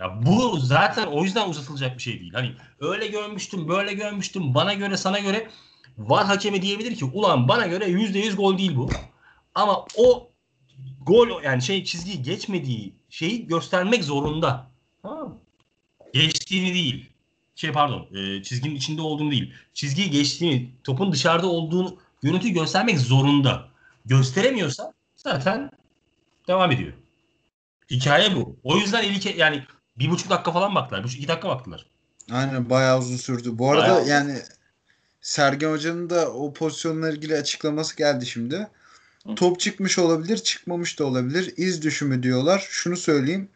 [0.00, 2.32] Ya bu zaten o yüzden uzatılacak bir şey değil.
[2.34, 4.54] Hani öyle görmüştüm, böyle görmüştüm.
[4.54, 5.50] Bana göre, sana göre
[5.98, 8.90] var hakemi diyebilir ki ulan bana göre %100 gol değil bu.
[9.54, 10.30] Ama o
[11.02, 14.70] gol yani şey çizgiyi geçmediği şeyi göstermek zorunda.
[15.02, 15.38] Mı?
[16.14, 17.10] Geçtiğini değil.
[17.56, 19.54] Şey pardon, e, çizginin içinde olduğunu değil.
[19.74, 23.68] Çizgiyi geçtiğini, topun dışarıda olduğunu görüntüyü göstermek zorunda.
[24.04, 25.70] Gösteremiyorsa zaten
[26.48, 26.92] devam ediyor.
[27.90, 28.56] Hikaye bu.
[28.64, 29.64] O yüzden ilk yani
[29.98, 31.04] bir buçuk dakika falan baktılar.
[31.04, 31.86] Bir iki dakika baktılar.
[32.30, 33.58] Aynen bayağı uzun sürdü.
[33.58, 34.38] Bu arada Bayağı yani
[35.20, 38.68] Sergen Hoca'nın da o pozisyonla ilgili açıklaması geldi şimdi.
[39.26, 39.34] Hı.
[39.34, 41.54] Top çıkmış olabilir, çıkmamış da olabilir.
[41.56, 42.66] İz düşümü diyorlar.
[42.70, 43.48] Şunu söyleyeyim.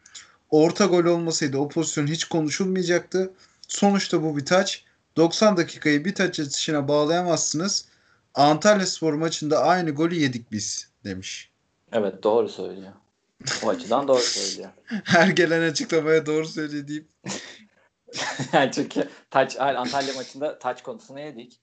[0.49, 3.33] Orta gol olmasaydı o pozisyon hiç konuşulmayacaktı.
[3.75, 4.83] Sonuçta bu bir taç.
[5.17, 7.85] 90 dakikayı bir taç atışına bağlayamazsınız.
[8.33, 11.51] Antalya Spor maçında aynı golü yedik biz demiş.
[11.91, 12.91] Evet doğru söylüyor.
[13.63, 14.69] O açıdan doğru söylüyor.
[15.03, 17.09] Her gelen açıklamaya doğru söylüyor deyip.
[18.53, 21.59] yani çünkü taç Antalya maçında taç konusunu yedik.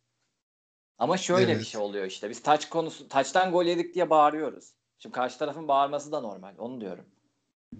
[0.99, 1.61] Ama şöyle Evet.
[1.61, 2.31] bir şey oluyor işte.
[2.31, 4.73] Biz taç konusu taçtan gol yedik diye bağırıyoruz.
[4.99, 6.55] Şimdi karşı tarafın bağırması da normal.
[6.59, 7.05] Onu diyorum.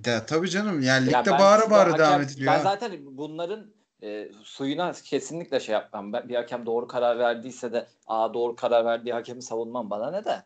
[0.07, 2.53] Ya tabii canım yani Ya ligde ben- bağıra bağıra hakem- devam ediliyor.
[2.53, 2.63] Ben ha.
[2.63, 6.13] zaten bunların e, suyuna kesinlikle şey yapmam.
[6.13, 10.25] Ben, bir hakem doğru karar verdiyse de aa doğru karar verdiği hakemi savunmam bana ne
[10.25, 10.43] de.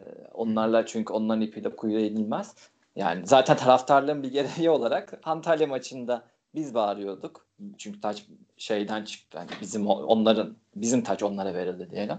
[0.00, 2.54] E, onlarla çünkü onların ipiyle kuyuya inilmez.
[2.96, 6.22] Yani zaten taraftarlığın bir gereği olarak Antalya maçında
[6.54, 7.46] biz bağırıyorduk.
[7.78, 9.38] Çünkü taç şeyden çıktı.
[9.38, 12.18] Yani bizim onların bizim taç onlara verildi diyelim.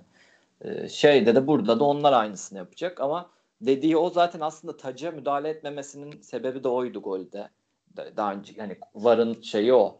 [0.61, 3.29] E, şeyde de burada da onlar aynısını yapacak ama
[3.61, 7.49] dediği o zaten aslında taca müdahale etmemesinin sebebi de oydu golde.
[7.97, 9.97] Da- Daha önce yani VAR'ın şeyi o.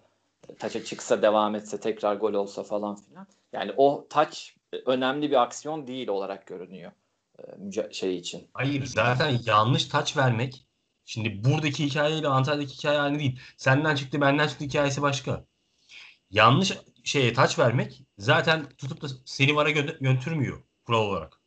[0.60, 3.28] Taça çıksa devam etse tekrar gol olsa falan filan.
[3.54, 6.92] Yani o taç önemli bir aksiyon değil olarak görünüyor.
[7.40, 8.50] e, şey için.
[8.54, 10.66] Hayır zaten yanlış taç vermek.
[11.06, 13.40] Şimdi buradaki hikayeyle Antalya'daki hikaye aynı değil.
[13.58, 15.46] Senden çıktı benden çıktı hikayesi başka.
[16.30, 16.74] Yanlış
[17.04, 21.42] şeye taç vermek zaten tutup da seni vara gö- götürmüyor kural olarak.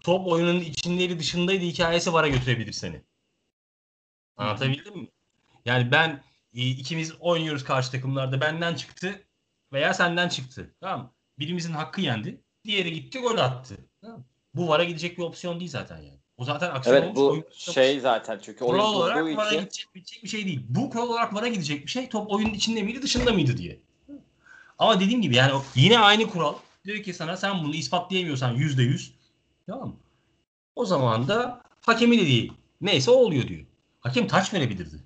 [0.00, 3.02] Top oyunun içindeydi dışındaydı hikayesi vara götürebilir seni.
[4.36, 5.08] Anlatabildim mi?
[5.64, 9.22] Yani ben ikimiz oynuyoruz karşı takımlarda benden çıktı
[9.72, 10.74] veya senden çıktı.
[10.80, 11.10] Tamam mı?
[11.38, 12.40] Birimizin hakkı yendi.
[12.64, 13.76] Diğeri gitti gol attı.
[14.00, 14.24] Tamam?
[14.54, 16.20] Bu vara gidecek bir opsiyon değil zaten yani.
[16.36, 19.48] O zaten aksiyon Evet olmuş, bu oyun- şey zaten çünkü oyun kural olarak durduğu vara
[19.48, 20.60] için gidecek, gidecek bir şey değil.
[20.68, 22.08] Bu kural olarak vara gidecek bir şey.
[22.08, 23.80] Top oyunun içinde miydi dışında mıydı diye.
[24.78, 26.54] Ama dediğim gibi yani yine aynı kural.
[26.84, 29.14] Diyor ki sana sen bunu ispatlayamıyorsan yüzde yüz.
[29.66, 29.96] Tamam mı?
[30.76, 32.52] O zaman da hakemi de değil.
[32.80, 33.66] Neyse o oluyor diyor.
[34.00, 34.96] Hakem taç verebilirdi.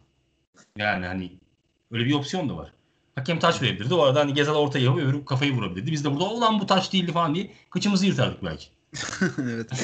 [0.77, 1.33] Yani hani
[1.90, 2.73] öyle bir opsiyon da var.
[3.14, 3.95] Hakem taç verebilirdi.
[3.95, 5.93] O arada hani Gezal ortaya yapıp öbürü kafayı vurabilirdi.
[5.93, 8.67] Biz de burada ulan bu taç değildi falan diye kıçımızı yırtardık belki.
[9.43, 9.71] evet.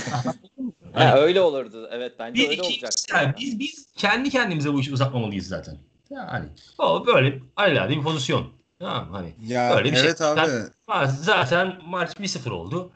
[0.95, 1.89] Ha, Hani- öyle olurdu.
[1.93, 2.93] Evet bence bir öyle iki, olacak.
[3.15, 5.79] yani biz biz kendi kendimize bu işi uzatmamalıyız zaten.
[6.11, 8.53] Yani o böyle alelade bir pozisyon.
[8.79, 10.07] Tamam hani Ya Öyle bir şey.
[10.07, 10.41] evet abi.
[10.87, 12.91] Ha, zaten maç 1-0 oldu.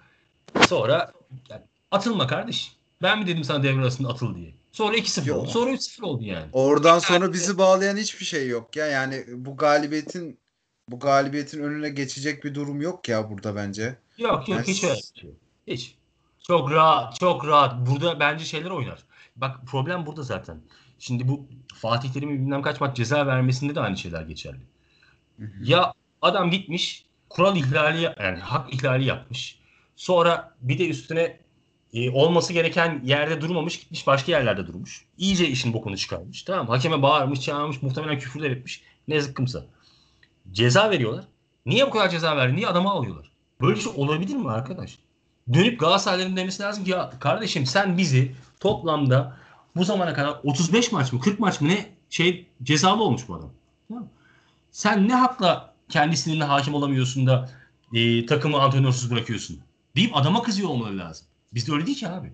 [0.68, 1.12] Sonra
[1.50, 2.72] yani atılma kardeş.
[3.02, 4.54] Ben mi dedim sana devre arasında atıl diye.
[4.74, 5.38] Sonra 2-0 Yok.
[5.38, 5.50] oldu.
[5.50, 6.46] Sonra 3-0 oldu yani.
[6.52, 8.86] Oradan sonra bizi bağlayan hiçbir şey yok ya.
[8.86, 10.38] Yani bu galibiyetin
[10.88, 13.98] bu galibiyetin önüne geçecek bir durum yok ya burada bence.
[14.18, 15.30] Yok yok Yani hiç öyle bir şey.
[15.66, 15.94] Hiç.
[16.42, 17.86] Çok rahat, çok rahat.
[17.86, 19.04] Burada bence şeyler oynar.
[19.36, 20.60] Bak problem burada zaten.
[20.98, 24.60] Şimdi bu Fatih Terim'in bilmem kaç maç ceza vermesinde de aynı şeyler geçerli.
[25.38, 25.50] Hı hı.
[25.64, 29.58] Ya adam gitmiş kural ihlali yani hak ihlali yapmış.
[29.96, 31.43] Sonra bir de üstüne
[31.94, 35.04] e, olması gereken yerde durmamış gitmiş başka yerlerde durmuş.
[35.18, 36.42] İyice işin bokunu çıkarmış.
[36.42, 36.68] Tamam?
[36.68, 38.82] Hakeme bağırmış, çağırmış, muhtemelen küfürler etmiş.
[39.08, 39.66] Ne zıkkımsa.
[40.52, 41.24] Ceza veriyorlar.
[41.66, 42.56] Niye bu kadar ceza verdi?
[42.56, 43.30] Niye adamı alıyorlar?
[43.60, 44.98] Böyle bir şey olabilir mi arkadaş?
[45.52, 49.36] Dönüp Galatasaray'ın demesi lazım ki ya kardeşim sen bizi toplamda
[49.76, 53.50] bu zamana kadar 35 maç mı 40 maç mı ne şey cezalı olmuş bu adam.
[54.70, 57.50] Sen ne hakla kendi hakim olamıyorsun da
[57.92, 59.60] e, takımı antrenörsüz bırakıyorsun?
[59.96, 61.26] Deyip adama kızıyor olmaları lazım.
[61.54, 62.32] Bizde öyle değil ki abi.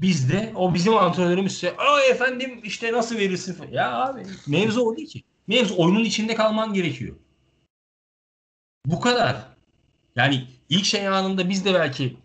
[0.00, 3.70] Bizde o bizim antrenörümüzse ay efendim işte nasıl verirsin falan.
[3.70, 5.22] Ya abi mevzu o değil ki.
[5.46, 7.16] Mevzu oyunun içinde kalman gerekiyor.
[8.86, 9.36] Bu kadar.
[10.16, 12.16] Yani ilk şey anında biz de belki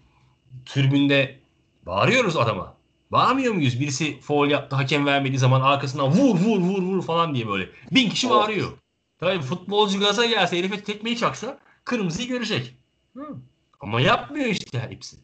[0.65, 1.39] tribünde
[1.85, 2.77] bağırıyoruz adama.
[3.11, 3.79] Bağırmıyor muyuz?
[3.79, 7.69] Birisi foul yaptı hakem vermediği zaman arkasından vur vur vur vur falan diye böyle.
[7.91, 8.71] Bin kişi bağırıyor.
[9.19, 12.75] Tabii futbolcu gaza gelse herife tekmeyi çaksa kırmızıyı görecek.
[13.15, 13.37] Hı.
[13.79, 15.17] Ama yapmıyor işte hepsi.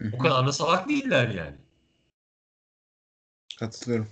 [0.00, 0.16] Hı hı.
[0.16, 1.56] O kadar da salak değiller yani.
[3.58, 4.08] Katılıyorum.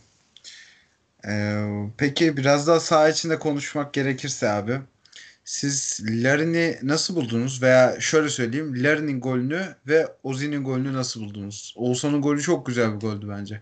[1.29, 1.67] Ee,
[1.99, 4.81] peki biraz daha saha içinde konuşmak gerekirse abi.
[5.45, 7.63] Siz Larin'i nasıl buldunuz?
[7.63, 8.75] Veya şöyle söyleyeyim.
[8.77, 11.75] Larin'in golünü ve Ozi'nin golünü nasıl buldunuz?
[11.77, 13.61] Oğuzhan'ın golü çok güzel bir goldü bence.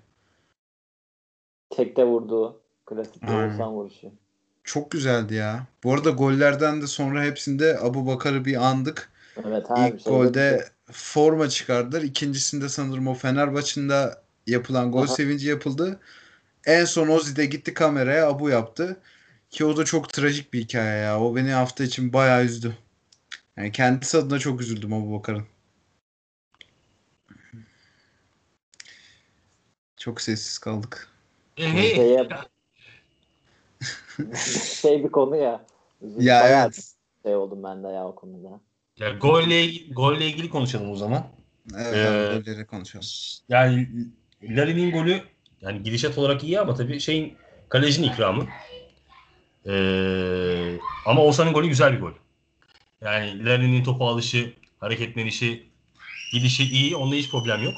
[1.71, 3.51] Tekte vurduğu klasik bir Aynen.
[3.51, 4.13] Oğuzhan vuruşu.
[4.65, 5.67] Çok güzeldi ya.
[5.85, 9.13] Bu arada gollerden de sonra hepsinde Abu Bakar'ı bir andık.
[9.47, 10.13] Evet bir İlk şey.
[10.13, 12.03] golde forma çıkardılar.
[12.03, 13.93] İkincisinde sanırım o Fenerbahçe'nin
[14.47, 15.07] yapılan gol Aha.
[15.07, 16.01] sevinci yapıldı.
[16.67, 19.01] En son Ozi de gitti kameraya Abu yaptı.
[19.51, 21.21] Ki o da çok trajik bir hikaye ya.
[21.21, 22.77] O beni hafta için bayağı üzdü.
[23.57, 25.47] Yani kendisi adına çok üzüldüm Abu Bakar'ın.
[29.97, 31.09] Çok sessiz kaldık.
[31.57, 32.29] Şeye-
[34.81, 35.67] şey bir konu ya.
[36.19, 36.95] Ya Bayağı evet.
[37.23, 38.61] Şey oldum ben de ya o konuda.
[38.99, 41.27] Ya golle, golle ilgili konuşalım o zaman.
[41.79, 43.07] Evet Ee, golleri konuşalım.
[43.49, 43.89] Yani
[44.43, 45.23] Larin'in golü
[45.61, 47.37] yani gidişat olarak iyi ama tabii şeyin
[47.69, 48.47] kalecinin ikramı.
[49.67, 52.13] Ee, ama Oğuzhan'ın golü güzel bir gol.
[53.01, 55.67] Yani Larin'in topu alışı, hareketlenişi,
[56.33, 56.97] gidişi iyi.
[56.97, 57.75] Onda hiç problem yok.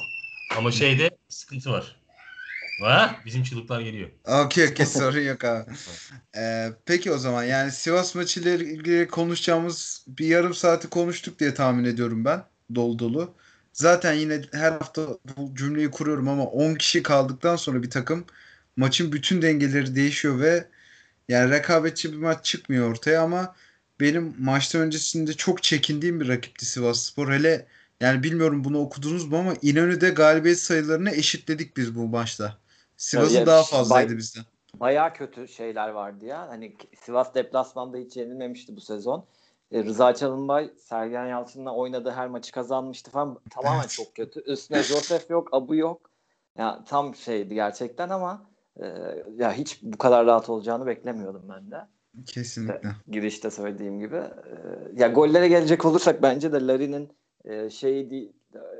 [0.57, 1.95] Ama şeyde sıkıntı var.
[2.81, 3.15] Ha?
[3.25, 4.09] Bizim çığlıklar geliyor.
[4.25, 5.71] Okey okey sorun yok abi.
[6.37, 11.83] Ee, peki o zaman yani Sivas maçıyla ilgili konuşacağımız bir yarım saati konuştuk diye tahmin
[11.83, 12.43] ediyorum ben.
[12.75, 13.35] Dolu dolu.
[13.73, 18.25] Zaten yine her hafta bu cümleyi kuruyorum ama 10 kişi kaldıktan sonra bir takım
[18.75, 20.67] maçın bütün dengeleri değişiyor ve
[21.29, 23.55] yani rekabetçi bir maç çıkmıyor ortaya ama
[23.99, 27.31] benim maçtan öncesinde çok çekindiğim bir rakipti Sivasspor.
[27.33, 27.67] Hele
[28.01, 32.57] yani bilmiyorum bunu okudunuz mu ama İnönü'de galibiyet sayılarını eşitledik biz bu maçta.
[32.97, 34.43] Sivas'ın daha bay- fazlaydı bizden.
[34.73, 36.47] Bayağı kötü şeyler vardı ya.
[36.47, 39.25] Hani Sivas deplasmanda hiç yenilmemişti bu sezon.
[39.71, 43.39] E, Rıza Çalınbay Sergen Yalçın'la oynadığı her maçı kazanmıştı falan.
[43.49, 43.89] Tamamen Evet.
[43.89, 44.39] çok kötü.
[44.39, 46.09] Üstüne Josef yok, Abu yok.
[46.57, 48.49] Ya tam şeydi gerçekten ama
[48.81, 48.85] e,
[49.35, 51.87] ya hiç bu kadar rahat olacağını beklemiyordum ben de.
[52.25, 52.89] Kesinlikle.
[53.07, 54.15] girişte söylediğim gibi.
[54.15, 54.31] Ee,
[54.95, 58.33] ya gollere gelecek olursak bence de Larin'in e, şeyi değil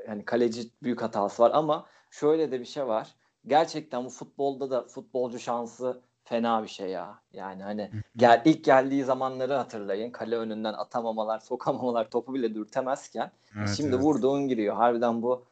[0.08, 3.14] yani kaleci büyük hatası var ama şöyle de bir şey var.
[3.48, 7.18] Gerçekten bu futbolda da futbolcu şansı fena bir şey ya.
[7.32, 10.10] Yani hani gel ilk geldiği zamanları hatırlayın.
[10.10, 14.04] Kale önünden atamamalar, sokamamalar, topu bile dürtemezken Evet, şimdi evet.
[14.04, 14.74] vurduğun giriyor.
[14.76, 15.44] Harbiden bu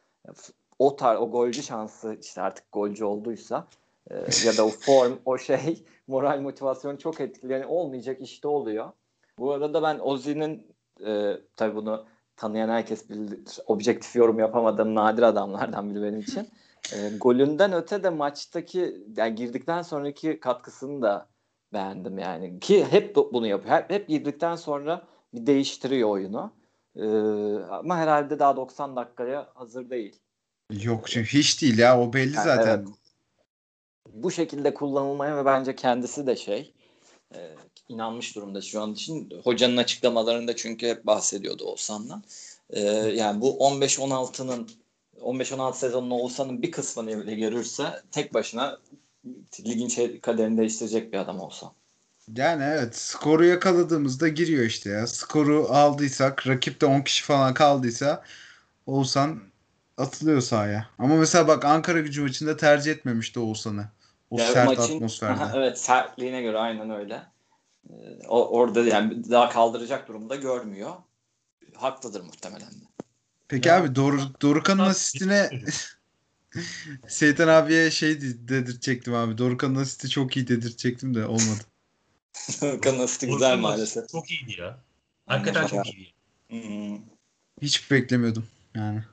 [0.79, 3.67] o tar o golcü şansı işte artık golcü olduysa
[4.11, 7.53] e, ya da o form o şey moral motivasyon çok etkili.
[7.53, 8.91] Yani olmayacak işte oluyor.
[9.39, 10.67] Bu arada ben Ozi'nin
[11.05, 12.05] e, tabii bunu
[12.35, 13.39] tanıyan herkes bilir.
[13.67, 16.47] Objektif yorum yapamadığım nadir adamlardan biri benim için.
[16.93, 21.27] E, golünden öte de maçtaki yani girdikten sonraki katkısını da
[21.73, 22.59] beğendim yani.
[22.59, 23.75] Ki hep bu- bunu yapıyor.
[23.75, 26.51] Hep, hep girdikten sonra bir değiştiriyor oyunu.
[26.95, 27.05] E,
[27.69, 30.19] ama herhalde daha 90 dakikaya hazır değil.
[30.71, 32.77] Yok çünkü hiç değil ya o belli Yani zaten.
[32.77, 32.87] evet.
[34.13, 36.73] Bu şekilde kullanılmaya ve bence kendisi de şey
[37.35, 37.55] e,
[37.89, 39.29] inanmış durumda şu an için.
[39.43, 42.23] Hocanın açıklamalarında çünkü hep bahsediyordu Oğuzhan'dan.
[42.69, 44.69] E, yani bu 15-16'nın
[45.21, 48.77] 15-16 sezonun Oğuzhan'ın bir kısmını bile görürse tek başına
[49.65, 51.71] ligin şey, kaderini değiştirecek bir adam olsa.
[52.35, 55.07] Yani evet skoru yakaladığımızda giriyor işte ya.
[55.07, 58.23] Skoru aldıysak rakipte 10 kişi falan kaldıysa
[58.85, 59.39] Oğuzhan
[59.97, 60.87] atılıyor sahaya.
[60.99, 63.85] Ama mesela bak Ankara gücü maçında tercih etmemişti Oğuzhan'ı.
[64.29, 65.41] O Yani sert maçın- atmosferde.
[65.41, 67.23] Aha, evet sertliğine göre aynen öyle.
[67.89, 67.93] Ee,
[68.27, 70.91] o, orada yani daha kaldıracak durumda görmüyor.
[71.75, 72.85] Haklıdır muhtemelen de.
[73.47, 75.49] Peki Ya- abi Dor Dorukan'ın asistine
[77.07, 79.37] Seytan abiye şey de- dedirtecektim abi.
[79.37, 81.63] Dorukan'ın asisti çok iyi dedirtecektim de olmadı.
[82.81, 84.09] Kanası güzel Orkun'un maalesef.
[84.09, 84.79] Çok iyiydi ya.
[85.27, 85.83] Hakikaten Aynen.
[85.83, 86.11] çok iyiydi.
[86.49, 86.99] Hmm,
[87.61, 89.03] Hiç beklemiyordum yani.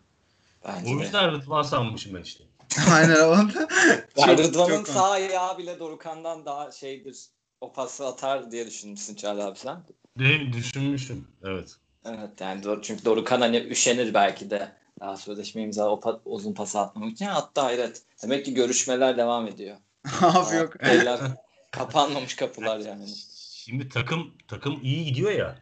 [0.65, 1.03] bence O de.
[1.03, 2.45] yüzden Rıdvan sanmışım ben işte.
[2.91, 3.69] Aynen onda.
[4.17, 7.27] Yani Rıdvan'ın sağ ayağı bile Dorukan'dan daha şeydir.
[7.61, 9.83] O pası atar diye düşünmüşsün Çağrı abi sen.
[10.19, 11.29] De, düşünmüşüm.
[11.45, 11.77] Evet.
[12.05, 16.55] Evet yani Dor- çünkü Dorukan hani üşenir belki de daha sözleşme imza o pa- uzun
[16.55, 18.03] pası atmamak için hatta hayret.
[18.23, 19.77] Demek ki görüşmeler devam ediyor.
[20.21, 20.77] Abi yok.
[20.81, 21.21] Eller,
[21.71, 23.07] kapanmamış kapılar yani.
[23.55, 25.59] Şimdi takım takım iyi gidiyor ya.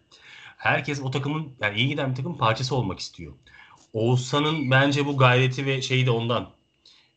[0.56, 3.32] Herkes o takımın yani iyi giden bir takım parçası olmak istiyor.
[3.92, 6.50] Oğuzhan'ın bence bu gayreti ve şeyi de ondan.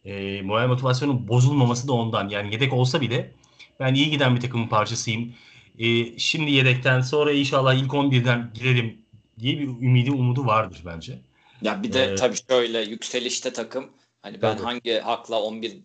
[0.05, 2.29] E, moral motivasyonun bozulmaması da ondan.
[2.29, 3.31] Yani yedek olsa bile
[3.79, 5.33] ben iyi giden bir takımın parçasıyım.
[5.79, 9.04] E, şimdi yedekten sonra inşallah ilk 11'den girelim
[9.39, 11.19] diye bir ümidi umudu vardır bence.
[11.61, 12.19] Ya bir de Evet.
[12.19, 13.89] tabii şöyle yükselişte takım
[14.21, 14.65] hani ben Tabii.
[14.65, 15.77] hangi hakla 11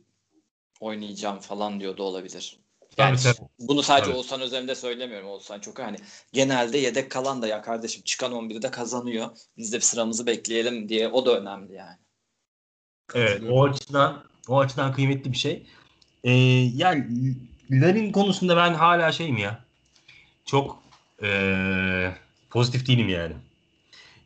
[0.81, 2.59] oynayacağım falan diyor da olabilir.
[2.97, 3.49] Tabii, Yani tabii.
[3.59, 4.17] bunu sadece Tabii.
[4.17, 5.29] Oğuzhan özelinde söylemiyorum.
[5.29, 5.97] Oğuzhan çok hani
[6.33, 9.29] genelde yedek kalan da ya kardeşim çıkan 11'de kazanıyor.
[9.57, 11.97] Biz de bir sıramızı bekleyelim diye o da önemli yani.
[13.15, 15.67] Evet, o açıdan o açıdan kıymetli bir şey.
[16.25, 16.33] Ee,
[16.75, 17.07] yani
[17.71, 19.65] Larin konusunda ben hala şeyim ya.
[20.45, 20.83] Çok
[21.23, 22.13] ee,
[22.51, 23.35] pozitif değilim yani.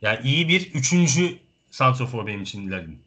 [0.02, 1.38] Yani iyi bir üçüncü
[1.70, 3.02] santrofor benim için Larin.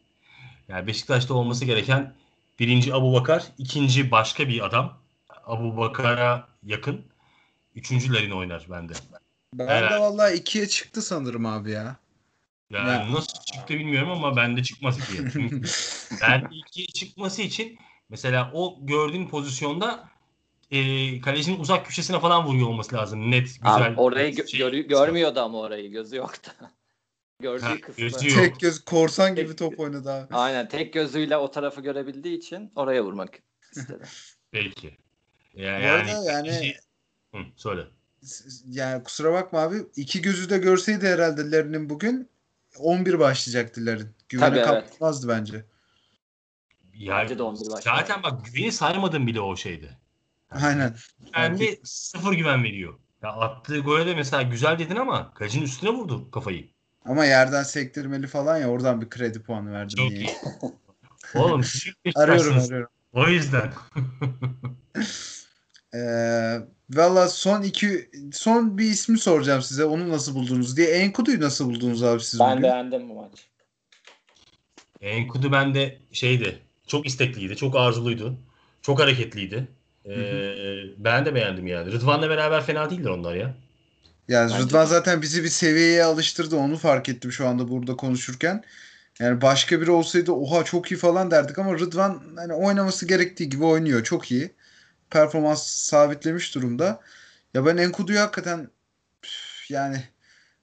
[0.68, 2.14] Yani Beşiktaş'ta olması gereken
[2.58, 4.98] birinci Abu Bakar, ikinci başka bir adam.
[5.46, 7.04] Abu Bakar'a yakın.
[7.74, 8.92] Üçüncü Larin oynar bende.
[9.54, 9.90] Ben Evet.
[9.90, 11.96] de vallahi ikiye çıktı sanırım abi ya.
[12.70, 13.12] Yani Ya.
[13.12, 15.22] nasıl çıktı bilmiyorum ama bende çıkmaz ikiye.
[16.22, 17.78] Ben ikiye çıkması için
[18.08, 20.08] mesela o gördüğün pozisyonda
[20.70, 23.30] e, kalecinin uzak köşesine falan vuruyor olması lazım.
[23.30, 23.86] Net, güzel.
[23.86, 26.50] Abi orayı gö- şey- görü- görmüyordu ama orayı gözü yoktu.
[27.42, 28.04] Gördüğü Ha, kısmı.
[28.04, 28.38] gözü yok.
[28.38, 30.34] Tek göz korsan gibi Tek- top oynadı abi.
[30.34, 33.38] Aynen tek gözüyle o tarafı görebildiği için oraya vurmak
[33.72, 34.04] istedi.
[34.50, 34.98] Peki.
[35.54, 36.74] Ya, yani, arada yani-
[37.34, 37.82] Hı, söyle.
[38.68, 39.76] Yani kusura bakma abi.
[39.96, 42.28] iki gözü de görseydi herhalde Larin'in bugün
[42.78, 44.08] 11 başlayacaktı Larin.
[44.28, 44.66] Güvene Tabii, evet.
[44.68, 45.64] kapatmazdı bence.
[46.94, 47.96] Yani, Bence de 11 başlar.
[47.98, 49.98] zaten bak güveni saymadım bile o şeyde.
[50.50, 50.94] Aynen.
[51.34, 52.98] Kendi sıfır güven veriyor.
[53.22, 56.68] Ya attığı gole de mesela güzel dedin ama kalecinin üstüne vurdu kafayı.
[57.04, 60.20] Ama yerden sektirmeli falan ya oradan bir kredi puanı verdim Çok diye.
[60.20, 60.30] iyi.
[61.34, 61.62] Oğlum
[62.14, 62.88] Arıyorum arıyorum.
[63.12, 63.72] O yüzden.
[65.94, 66.58] Ee,
[66.90, 69.84] Valla son iki son bir ismi soracağım size.
[69.84, 70.88] Onu nasıl buldunuz diye.
[70.88, 72.62] Enkudu'yu nasıl buldunuz abi siz Ben bugün?
[72.62, 73.48] beğendim bu maç.
[75.00, 76.58] Enkudu bende şeydi.
[76.86, 77.56] Çok istekliydi.
[77.56, 78.38] Çok arzuluydu.
[78.82, 79.68] Çok hareketliydi.
[80.08, 81.92] Ee, ben de beğendim yani.
[81.92, 83.54] Rıdvan'la beraber fena değiller onlar ya.
[84.28, 84.90] Yani Bence Rıdvan de.
[84.90, 86.56] zaten bizi bir seviyeye alıştırdı.
[86.56, 88.64] Onu fark ettim şu anda burada konuşurken.
[89.18, 93.64] Yani başka biri olsaydı oha çok iyi falan derdik ama Rıdvan hani oynaması gerektiği gibi
[93.64, 94.04] oynuyor.
[94.04, 94.54] Çok iyi.
[95.10, 97.00] Performans sabitlemiş durumda.
[97.54, 98.70] Ya ben Enkudu'yu hakikaten
[99.68, 100.04] yani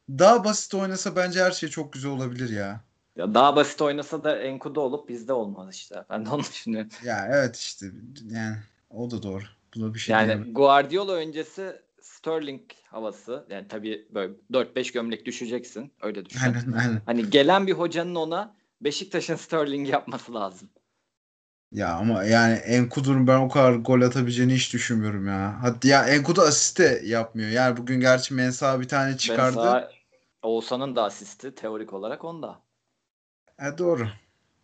[0.10, 2.82] daha basit oynasa bence her şey çok güzel olabilir ya.
[3.16, 6.04] Ya daha basit oynasa da Enkudu olup bizde olmaz işte.
[6.10, 6.90] Ben de onu düşünüyorum.
[7.04, 7.86] Ya evet işte
[8.30, 8.58] yani
[8.90, 9.44] o da doğru.
[9.76, 10.54] Buna bir şey Yani diyemem.
[10.54, 13.46] Guardiola öncesi Sterling havası.
[13.50, 15.94] Yani tabii böyle 4-5 gömlek düşeceksin.
[16.02, 16.40] Öyle düşün.
[16.40, 17.02] Aynen aynen.
[17.06, 20.70] Hani gelen bir hocanın ona Beşiktaş'ın Sterling yapması lazım.
[21.72, 25.58] Ya ama yani Enkudu'nun ben o kadar gol atabileceğini hiç düşünmüyorum ya.
[25.62, 27.50] Hadi ya Enkudu asist de yapmıyor.
[27.50, 29.58] Yani bugün gerçi Mensah bir tane çıkardı.
[29.58, 29.92] Mesela
[30.42, 32.62] Oğuzhan'ın da asisti teorik olarak onda.
[33.60, 34.08] E doğru.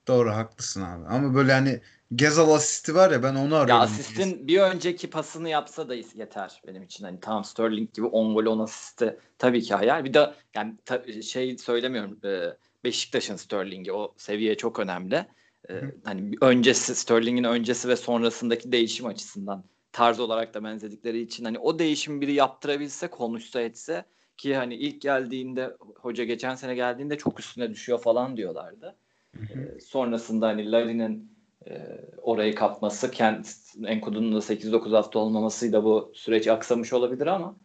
[0.07, 1.07] Doğru haklısın abi.
[1.07, 1.81] Ama böyle hani
[2.15, 3.67] Gezal asisti var ya ben onu arıyorum.
[3.67, 7.05] Ya asistin bir önceki pasını yapsa da yeter benim için.
[7.05, 10.05] Hani tamam Sterling gibi 10 gol 10 asisti tabii ki hayal.
[10.05, 15.25] Bir de yani ta- şey söylemiyorum e, Beşiktaş'ın Sterling'i o seviye çok önemli.
[15.69, 15.95] E, Hı.
[16.03, 21.79] hani öncesi Sterling'in öncesi ve sonrasındaki değişim açısından tarz olarak da benzedikleri için hani o
[21.79, 24.05] değişim biri yaptırabilse konuşsa etse
[24.37, 28.95] ki hani ilk geldiğinde hoca geçen sene geldiğinde çok üstüne düşüyor falan diyorlardı.
[29.35, 29.59] Hı hı.
[29.59, 31.30] Ee, sonrasında hani Larin'in e,
[32.21, 33.47] orayı kapması, Kent
[33.85, 37.55] Enkudu'nun da 8-9 hafta olmamasıyla bu süreç aksamış olabilir ama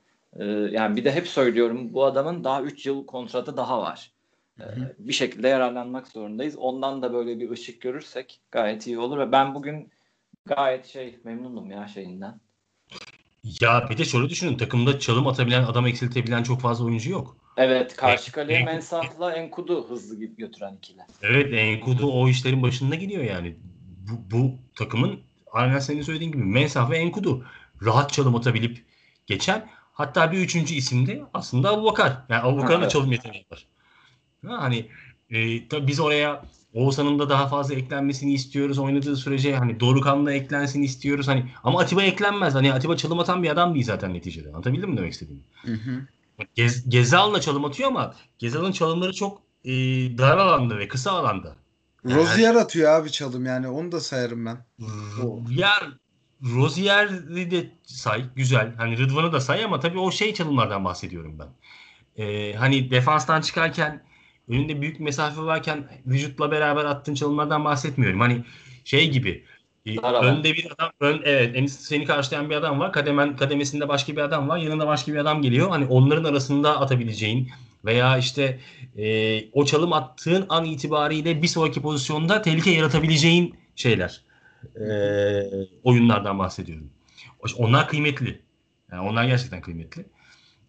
[0.41, 4.13] e, yani bir de hep söylüyorum bu adamın daha 3 yıl kontratı daha var.
[4.61, 4.95] E, Hı hı.
[4.99, 6.57] bir şekilde yararlanmak zorundayız.
[6.57, 9.91] Ondan da böyle bir ışık görürsek gayet iyi olur ve ben bugün
[10.45, 12.41] gayet şey memnunum ya şeyinden.
[13.61, 17.37] Ya bir de şöyle düşünün takımda çalım atabilen adam eksiltebilen çok fazla oyuncu yok.
[17.57, 21.01] Evet karşı En- kaleye en- Mensah'la Enkudu hızlı götüren ikili.
[21.23, 23.57] Evet Enkudu o işlerin başında gidiyor yani.
[24.09, 25.21] Bu, bu takımın
[25.53, 27.45] aynen senin söylediğin gibi Mensah ve Enkudu
[27.83, 28.85] rahat çalım atabilip
[29.27, 32.17] geçen hatta bir üçüncü isim de aslında Abubakar.
[32.29, 33.67] Yani Abubakar'ın da çalım yeteneği var.
[34.47, 34.87] Ha, hani
[35.31, 36.43] e, tabii biz oraya
[36.75, 42.03] Oğuzhan'ın da daha fazla eklenmesini istiyoruz oynadığı sürece hani Dorukan'la eklensin istiyoruz hani ama Atiba
[42.03, 42.55] eklenmez.
[42.55, 44.49] Hani Atiba çalım atan bir adam değil zaten neticede.
[44.49, 45.43] Anlatabildim mi demek istediğimi?
[45.63, 46.07] Hı hı.
[46.55, 49.73] Gez, Gezal'la çalım atıyor ama Gezal'ın çalımları çok e,
[50.19, 51.57] dar alanda ve kısa alanda.
[52.15, 54.65] Rozier atıyor abi çalım yani onu da sayarım ben.
[55.51, 55.73] Ya
[56.43, 58.75] Rozier'i de say güzel.
[58.77, 61.49] Hani Rıdvan'ı da say ama tabii o şey çalımlardan bahsediyorum ben.
[62.25, 64.03] Ee, hani defanstan çıkarken
[64.49, 68.21] önünde büyük mesafe varken vücutla beraber attığın çalımlardan bahsetmiyorum.
[68.21, 68.45] Hani
[68.85, 69.45] şey gibi
[70.03, 70.25] alan.
[70.25, 72.93] önde bir adam ön, evet en- seni karşılayan bir adam var.
[72.93, 74.59] Kademen kademesinde başka bir adam var.
[74.59, 75.71] Yanında başka bir adam geliyor.
[75.71, 77.51] Hani onların arasında atabileceğin
[77.87, 78.59] veya işte
[78.97, 84.21] e, o çalım attığın an itibariyle bir sonraki pozisyonda tehlike yaratabileceğin şeyler.
[84.77, 84.87] E,
[85.83, 86.91] oyunlardan bahsediyorum.
[87.57, 88.41] Onlar kıymetli.
[88.93, 90.07] Yani onlar gerçekten kıymetli.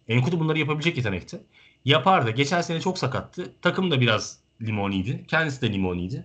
[0.08, 1.40] Enkudu bunları yapabilecek yetenekte.
[1.84, 2.30] Yapardı.
[2.30, 3.52] Geçen sene çok sakattı.
[3.62, 5.24] Takım da biraz limoniydi.
[5.28, 6.24] Kendisi de limoniydi.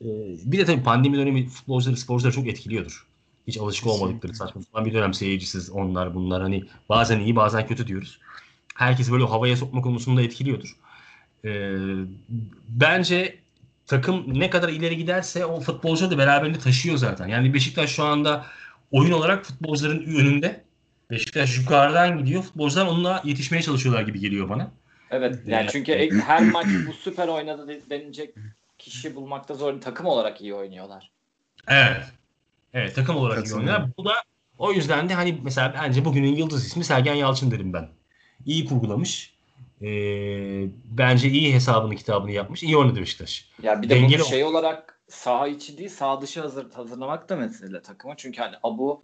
[0.00, 0.06] Ee,
[0.44, 3.06] bir de tabii pandemi dönemi futbolcuları, sporcuları çok etkiliyordur.
[3.46, 7.86] Hiç alışık olmadıkları saçma sapan bir dönem seyircisiz onlar bunlar hani bazen iyi bazen kötü
[7.86, 8.18] diyoruz.
[8.74, 10.76] Herkes böyle havaya sokma konusunda etkiliyordur.
[11.44, 11.74] Ee,
[12.68, 13.38] bence
[13.86, 17.28] takım ne kadar ileri giderse o futbolcu da beraberinde taşıyor zaten.
[17.28, 18.46] Yani Beşiktaş şu anda
[18.90, 20.64] oyun olarak futbolcuların önünde.
[21.10, 22.42] Beşiktaş yukarıdan gidiyor.
[22.42, 24.70] Futbolcular onunla yetişmeye çalışıyorlar gibi geliyor bana.
[25.10, 28.34] Evet yani çünkü her maç bu süper oynadı de- denilecek
[28.78, 29.80] kişi bulmakta zor.
[29.80, 31.10] Takım olarak iyi oynuyorlar.
[31.68, 32.04] Evet.
[32.74, 33.68] Evet takım olarak iyi Katılıyorum.
[33.68, 33.96] oynuyorlar.
[33.98, 34.12] Bu da
[34.58, 37.88] o yüzden de hani mesela bence bugünün yıldız ismi Sergen Yalçın derim ben.
[38.46, 39.34] İyi kurgulamış.
[39.82, 42.62] Ee, bence iyi hesabını kitabını yapmış.
[42.62, 43.48] İyi oynadı Beşiktaş.
[43.62, 47.36] Ya bir de Dengeli bunu şey olarak saha içi değil saha dışı hazır, hazırlamak da
[47.36, 48.14] mesele takımı.
[48.16, 49.02] Çünkü hani Abu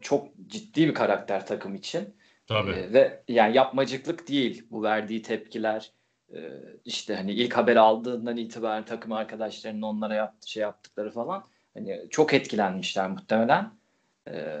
[0.00, 2.14] çok ciddi bir karakter takım için.
[2.46, 2.70] Tabii.
[2.70, 5.90] Ee, ve yani yapmacıklık değil bu verdiği tepkiler.
[6.34, 6.38] Ee,
[6.84, 11.44] işte hani ilk haber aldığından itibaren takım arkadaşlarının onlara yaptı, şey yaptıkları falan.
[11.74, 13.70] Hani çok etkilenmişler muhtemelen.
[14.28, 14.56] Ee,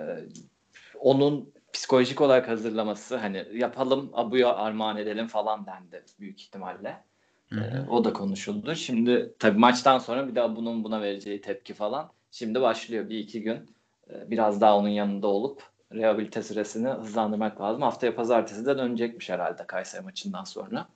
[1.00, 7.04] onun psikolojik olarak hazırlaması hani yapalım Abu'ya armağan edelim falan dendi büyük ihtimalle.
[7.50, 8.74] Hı Ee, o da konuşuldu.
[8.74, 12.10] Şimdi tabii maçtan sonra bir daha bunun buna vereceği tepki falan.
[12.30, 13.70] Şimdi başlıyor bir iki gün.
[14.10, 15.62] Ee, biraz daha onun yanında olup
[15.92, 17.82] rehabilite süresini hızlandırmak lazım.
[17.82, 20.88] Haftaya pazartesi de dönecekmiş herhalde Kayseri maçından sonra.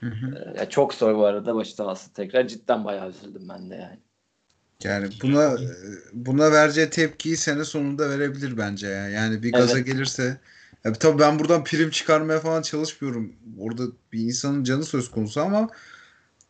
[0.00, 0.54] Hı hı.
[0.58, 2.48] Ee, çok zor bu arada başı sağ tekrar.
[2.48, 3.98] Cidden bayağı üzüldüm ben de yani.
[4.84, 5.56] Yani buna
[6.12, 9.08] buna vereceği tepkiyi sene sonunda verebilir bence ya.
[9.08, 9.86] Yani bir gaza Evet.
[9.86, 10.40] gelirse
[10.84, 13.32] ya tabii ben buradan prim çıkarmaya falan çalışmıyorum.
[13.58, 15.68] Orada bir insanın canı söz konusu ama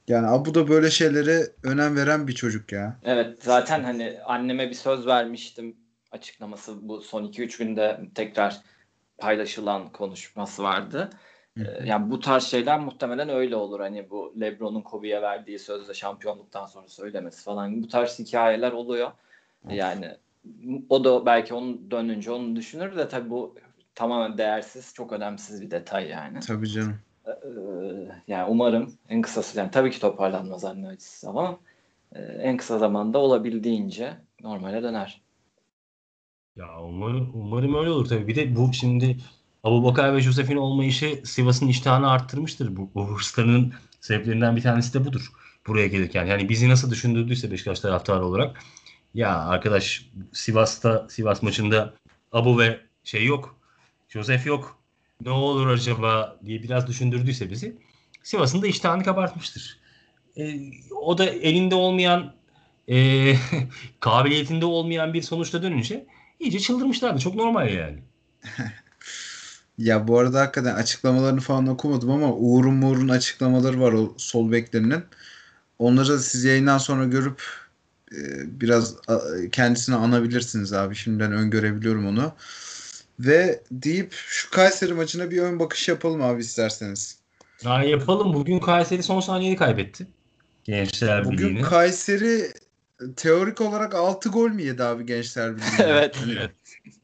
[0.09, 2.97] yani Abu da böyle şeylere önem veren bir çocuk ya.
[3.05, 5.76] Evet zaten hani anneme bir söz vermiştim
[6.11, 8.61] açıklaması bu son 2-3 günde tekrar
[9.18, 11.11] paylaşılan konuşması vardı.
[11.59, 13.80] Hı Yani bu tarz şeyler muhtemelen öyle olur.
[13.80, 17.82] Hani bu LeBron'un Kobe'ye verdiği sözde şampiyonluktan sonra söylemesi falan.
[17.82, 19.11] Bu tarz hikayeler oluyor.
[19.70, 20.16] Yani
[20.88, 23.55] o da belki onu dönünce onu düşünür de tabii bu
[23.94, 26.40] tamamen değersiz, çok önemsiz bir detay yani.
[26.40, 26.98] Tabii canım.
[27.26, 27.32] Ee,
[28.28, 31.59] yani umarım en kısa yani tabii ki toparlanmaz anne acısı ama
[32.12, 35.22] e, en kısa zamanda olabildiğince normale döner.
[36.57, 38.26] Ya umarım, umarım öyle olur tabii.
[38.26, 39.16] Bir de bu şimdi
[39.62, 42.76] Abubakar ve Josef'in olmayışı Sivas'ın iştahını arttırmıştır.
[42.76, 45.32] Bu, bu hırslarının sebeplerinden bir tanesi de budur.
[45.66, 46.26] Buraya gelirken.
[46.26, 48.60] Yani bizi nasıl düşündürdüyse Beşiktaş taraftarı olarak
[49.14, 51.94] ya arkadaş Sivas'ta Sivas maçında
[52.32, 53.56] Abu ve şey yok.
[54.08, 54.78] Josef yok.
[55.20, 57.76] Ne olur acaba diye biraz düşündürdüyse bizi
[58.22, 59.78] Sivas'ın da iştahını kabartmıştır.
[60.36, 60.60] E,
[60.90, 62.34] o da elinde olmayan
[62.88, 63.34] e,
[64.00, 66.06] kabiliyetinde olmayan bir sonuçta dönünce
[66.40, 67.20] iyice çıldırmışlardı.
[67.20, 67.98] Çok normal yani.
[69.78, 75.04] Ya bu arada hakikaten açıklamalarını falan okumadım ama Uğur'un Muğur'un açıklamaları var o sol beklerinin.
[75.78, 77.42] Onları da siz yayından sonra görüp
[78.12, 78.16] e,
[78.60, 79.20] biraz a-
[79.52, 80.94] kendisini anabilirsiniz abi.
[80.94, 82.32] Şimdiden öngörebiliyorum onu.
[83.20, 87.18] Ve deyip şu Kayseri maçına bir ön bakış yapalım abi isterseniz.
[87.64, 88.34] Ha, yapalım.
[88.34, 90.06] Bugün Kayseri son saniyede kaybetti.
[90.64, 91.62] Gençler Bugün Birliği'ni.
[91.62, 92.52] Kayseri
[93.16, 95.82] teorik olarak 6 gol mü yedi abi Gençler Birliği'nde?
[95.82, 96.18] Evet.
[96.36, 96.50] Evet.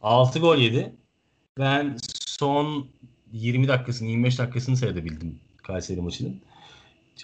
[0.00, 0.92] 6 gol yedi.
[1.58, 1.96] Ben
[2.38, 2.88] son
[3.32, 6.40] 20 dakikasını 25 dakikasını seyredebildim Kayseri maçının.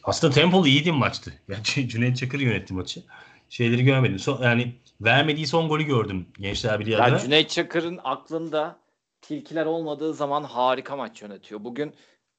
[0.05, 1.33] Aslında tempolu iyiydi maçtı.
[1.49, 3.03] Yani Cüneyt Çakır yönetti maçı.
[3.49, 4.19] Şeyleri görmedim.
[4.19, 7.19] Son, yani vermediği son golü gördüm Gençler Birliği Yani adına.
[7.19, 8.79] Cüneyt Çakır'ın aklında
[9.21, 11.65] tilkiler olmadığı zaman harika maç yönetiyor.
[11.65, 11.95] Bugün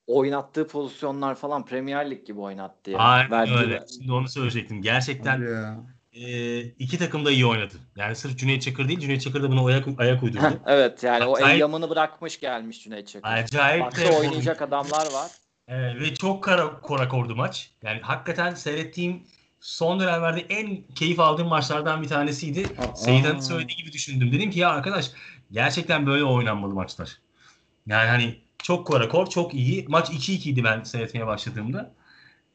[0.07, 2.99] oynattığı pozisyonlar falan Premier Lig gibi oynattı ya.
[2.99, 3.85] Aynen öyle.
[3.97, 4.81] Şimdi onu söyleyecektim.
[4.81, 5.94] Gerçekten ya.
[6.15, 7.73] E, iki takım da iyi oynadı.
[7.95, 10.59] Yani sırf Cüneyt Çakır değil, Cüneyt Çakır da buna ayak, ayak uydurdu.
[10.65, 13.29] evet yani o Acayip- eyyamını bırakmış gelmiş Cüneyt Çakır.
[13.29, 15.31] Acayip Başka oynayacak adamlar var.
[15.67, 17.71] Evet, ve çok kara korak oldu maç.
[17.83, 19.23] Yani hakikaten seyrettiğim
[19.59, 22.75] son dönemlerde en keyif aldığım maçlardan bir tanesiydi.
[22.95, 24.31] Seyit'in söylediği gibi düşündüm.
[24.31, 25.11] Dedim ki ya arkadaş
[25.51, 27.19] gerçekten böyle oynanmalı maçlar.
[27.87, 29.85] Yani hani çok korakor, çok iyi.
[29.87, 31.91] Maç 2-2 idi ben seyretmeye başladığımda.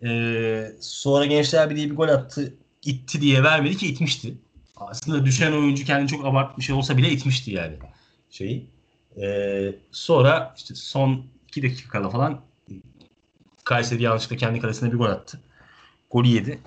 [0.05, 2.55] Ee, sonra Gençler Birliği bir gol attı.
[2.85, 4.35] İtti diye vermedi ki itmişti.
[4.76, 7.76] Aslında düşen oyuncu kendini çok abartmış olsa bile itmişti yani
[8.31, 8.66] şeyi.
[9.22, 12.41] Ee, sonra işte son 2 dakika kala falan
[13.64, 15.41] Kayseri yanlışlıkla kendi kalesine bir gol attı.
[16.11, 16.61] Golü yedi.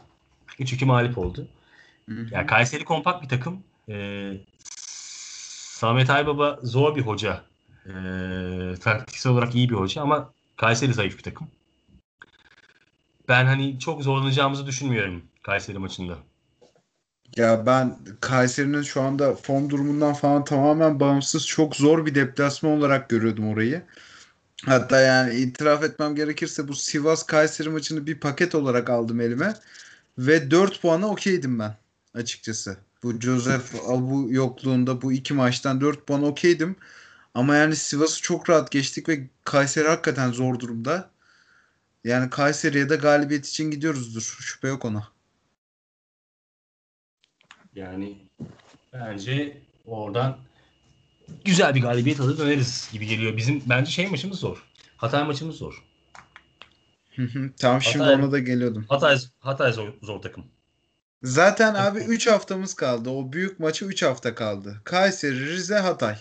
[0.59, 1.47] 3-2 mağlup oldu.
[2.09, 2.28] Hı hı.
[2.32, 3.64] Yani Kayseri kompakt bir takım.
[3.89, 4.34] Ee,
[5.74, 7.43] Samet Aybaba zor bir hoca.
[7.86, 11.47] Ee, taktiksel olarak iyi bir hoca ama Kayseri zayıf bir takım.
[13.28, 16.17] Ben hani çok zorlanacağımızı düşünmüyorum Kayseri maçında.
[17.36, 23.09] Ya ben Kayseri'nin şu anda form durumundan falan tamamen bağımsız çok zor bir deplasman olarak
[23.09, 23.84] görüyordum orayı.
[24.65, 29.53] Hatta yani itiraf etmem gerekirse bu Sivas Kayseri maçını bir paket olarak aldım elime
[30.17, 31.76] ve 4 puana okeydim ben
[32.13, 32.78] açıkçası.
[33.03, 36.76] Bu Joseph Abu yokluğunda bu iki maçtan 4 puan okeydim.
[37.34, 41.09] Ama yani Sivas'ı çok rahat geçtik ve Kayseri hakikaten zor durumda.
[42.04, 44.22] Yani Kayseri'ye de galibiyet için gidiyoruzdur.
[44.22, 45.08] Şüphe yok ona.
[47.76, 48.18] Yani
[48.93, 50.38] bence oradan
[51.45, 53.38] güzel bir galibiyet alır döneriz gibi geliyor.
[53.38, 54.64] Bizim bence şey maçımız zor.
[54.97, 55.84] Hatay maçımız zor.
[57.60, 58.86] Tamam şimdi Hatay- ona da geliyordum.
[58.89, 60.45] Hatay, Hatay zor, zor takım.
[61.24, 63.10] Zaten abi 3 haftamız kaldı.
[63.10, 64.82] O büyük maçı 3 hafta kaldı.
[64.84, 66.18] Kayseri, Rize, Hatay.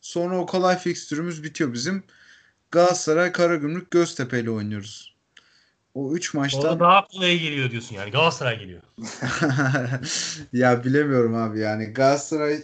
[0.00, 2.02] Sonra o kolay fikstürümüz bitiyor bizim.
[2.70, 5.09] Galatasaray, Karagümrük, Göztepe ile oynuyoruz.
[5.94, 8.10] O 3 Orada maçtan daha kolay geliyor diyorsun yani.
[8.10, 8.82] Galatasaray geliyor.
[10.52, 12.62] ya bilemiyorum abi yani Galatasaray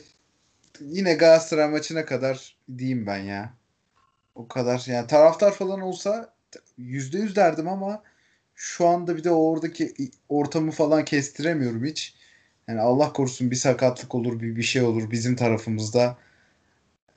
[0.81, 3.53] yine Galatasaray maçına kadar diyeyim ben ya.
[4.35, 6.35] O kadar yani taraftar falan olsa
[6.79, 8.03] %100 derdim ama
[8.55, 9.95] şu anda bir de oradaki
[10.29, 12.15] ortamı falan kestiremiyorum hiç.
[12.69, 16.17] Yani Allah korusun bir sakatlık olur bir bir şey olur bizim tarafımızda.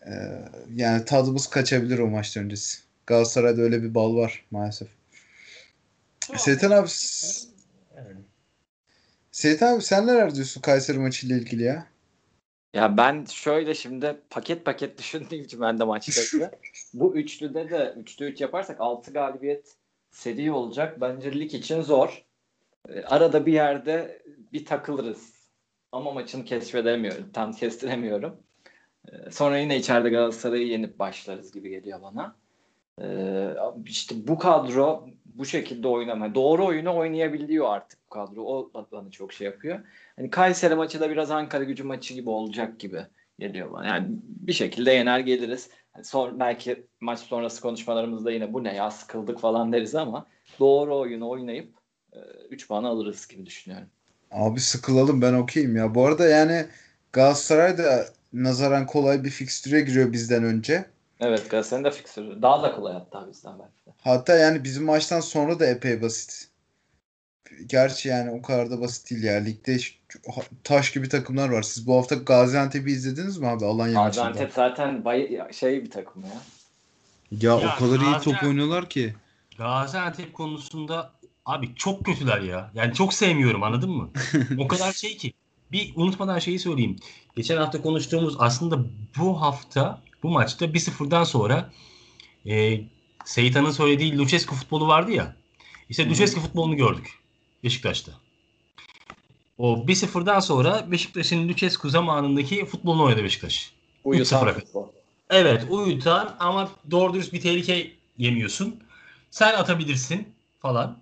[0.06, 0.12] Ee,
[0.74, 2.80] yani tadımız kaçabilir o maçtan öncesi.
[3.08, 4.88] Galatasaray'da öyle bir bal var maalesef.
[6.38, 6.88] Seyten abi
[7.96, 8.18] Yani.
[9.32, 11.88] Seyit abi sen neler diyorsun Kayseri maçıyla ilgili ya?
[12.74, 16.52] Ya ben şöyle şimdi paket paket düşündüğüm için ben de maçları.
[16.94, 19.76] Bu üçlüde de 3'te 3 yaparsak 6 galibiyet
[20.12, 21.02] seri olacak.
[21.02, 22.26] Bence lig için zor.
[22.90, 24.22] Ee, Arada bir yerde
[24.54, 25.34] bir takılırız.
[25.92, 27.32] Ama maçını keşfedemiyorum.
[27.32, 28.44] Tam kestiremiyorum.
[29.08, 32.36] Ee, Sonra yine içeride Galatasaray'ı yenip başlarız gibi geliyor bana.
[33.02, 33.54] Ee,
[33.86, 35.10] işte bu kadro
[35.40, 36.36] bu şekilde oynama.
[36.36, 38.42] Doğru oyunu oynayabiliyor artık bu kadro.
[38.42, 39.80] O bana çok şey yapıyor.
[40.16, 43.06] Hani Kayseri maçı da biraz Ankara gücü maçı gibi olacak gibi
[43.40, 43.88] geliyor bana.
[43.88, 45.70] Yani bir şekilde yener geliriz.
[45.96, 50.26] Yani son, belki maç sonrası konuşmalarımızda yine bu ne ya sıkıldık falan deriz ama
[50.60, 51.74] doğru oyunu oynayıp
[52.50, 53.88] 3 puan alırız gibi düşünüyorum.
[54.32, 55.96] Abi sıkılalım ben okeyim ya.
[55.96, 56.66] Bu arada yani
[57.14, 60.86] Galatasaray da nazaran kolay bir fikstüre giriyor bizden önce.
[61.20, 62.42] Evet Galatasaray'ın da fiksürü.
[62.42, 63.92] Daha da kolay hatta bizden belki de.
[64.02, 66.50] Hatta yani bizim maçtan sonra da epey basit.
[67.66, 69.34] Gerçi yani o kadar da basit değil ya.
[69.36, 69.78] Ligde
[70.64, 71.62] taş gibi takımlar var.
[71.62, 74.26] Siz bu hafta Gaziantep'i izlediniz mi abi Alanya maçında?
[74.26, 76.30] Gaziantep zaten bay şey bir takım ya.
[77.32, 79.16] Ya, Ya o kadar iyi Gaziantep- top oynuyorlar ki.
[79.58, 81.12] Gaziantep konusunda
[81.46, 82.72] abi çok kötüler ya.
[82.74, 84.10] Yani çok sevmiyorum anladın mı?
[84.60, 85.34] o kadar şey ki.
[85.72, 86.96] Bir unutmadan şeyi söyleyeyim.
[87.36, 88.80] Geçen hafta konuştuğumuz aslında
[89.18, 91.72] bu hafta bu maçta 1-0'dan sonra
[92.46, 92.82] e,
[93.26, 95.36] Seytan'ın söylediği Lucescu futbolu vardı ya.
[95.90, 96.10] İşte Hı.
[96.10, 97.20] Lucescu futbolunu gördük
[97.64, 98.12] Beşiktaş'ta.
[99.58, 103.74] O 1-0'dan sonra Beşiktaş'ın Lucescu zamanındaki futbolunu oynadı Beşiktaş.
[104.04, 104.54] Uyutan 3-0'a.
[104.54, 104.88] futbol.
[105.30, 108.84] Evet uyutan ama doğru dürüst bir tehlike yemiyorsun.
[109.32, 110.98] Sen atabilirsin falan.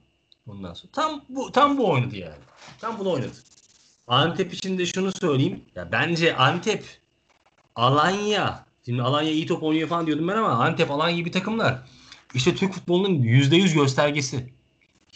[0.48, 2.44] Ondan sonra tam bu tam bu oynadı yani.
[2.80, 3.34] Tam bunu oynadı.
[4.08, 5.64] Antep için de şunu söyleyeyim.
[5.76, 6.86] Ya bence Antep
[7.76, 11.80] Alanya şimdi Alanya iyi top oynuyor falan diyordum ben ama Antep Alanya gibi takımlar
[12.34, 14.54] işte Türk futbolunun %100 göstergesi.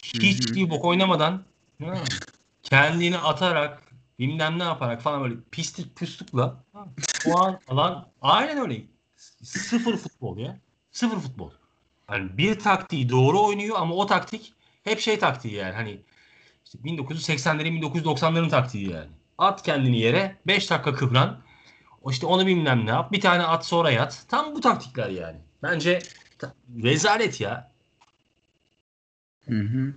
[0.03, 1.43] Hiçbir bok oynamadan
[1.83, 1.93] ha,
[2.63, 3.83] kendini atarak
[4.19, 6.63] bilmem ne yaparak falan böyle pislik püslükla
[7.23, 8.81] puan alan aynen öyle.
[9.43, 10.59] Sıfır futbol ya.
[10.91, 11.51] Sıfır futbol.
[12.07, 14.53] Hani bir taktiği doğru oynuyor ama o taktik
[14.83, 16.01] hep şey taktiği yani hani
[16.65, 19.09] işte 1980'lerin 1990'ların taktiği yani.
[19.37, 21.41] At kendini yere 5 dakika kıvran.
[22.09, 23.11] İşte onu bilmem ne yap.
[23.11, 24.23] Bir tane at sonra yat.
[24.27, 25.37] Tam bu taktikler yani.
[25.63, 25.99] Bence
[26.83, 27.71] rezalet ya.
[29.49, 29.93] Hı hı.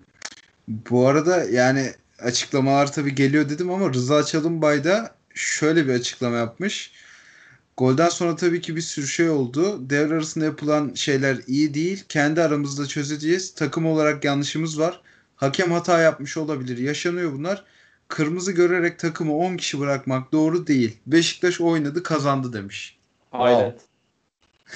[0.68, 6.92] Bu arada yani açıklamalar tabii geliyor dedim ama Rıza Çalınbay da şöyle bir açıklama yapmış.
[7.76, 9.90] Golden sonra tabii ki bir sürü şey oldu.
[9.90, 12.04] Devre arasında yapılan şeyler iyi değil.
[12.08, 13.54] Kendi aramızda çözeceğiz.
[13.54, 15.00] Takım olarak yanlışımız var.
[15.36, 16.78] Hakem hata yapmış olabilir.
[16.78, 17.64] Yaşanıyor bunlar.
[18.08, 20.98] Kırmızı görerek takımı 10 kişi bırakmak doğru değil.
[21.06, 22.98] Beşiktaş oynadı kazandı demiş.
[23.30, 23.80] Hayret.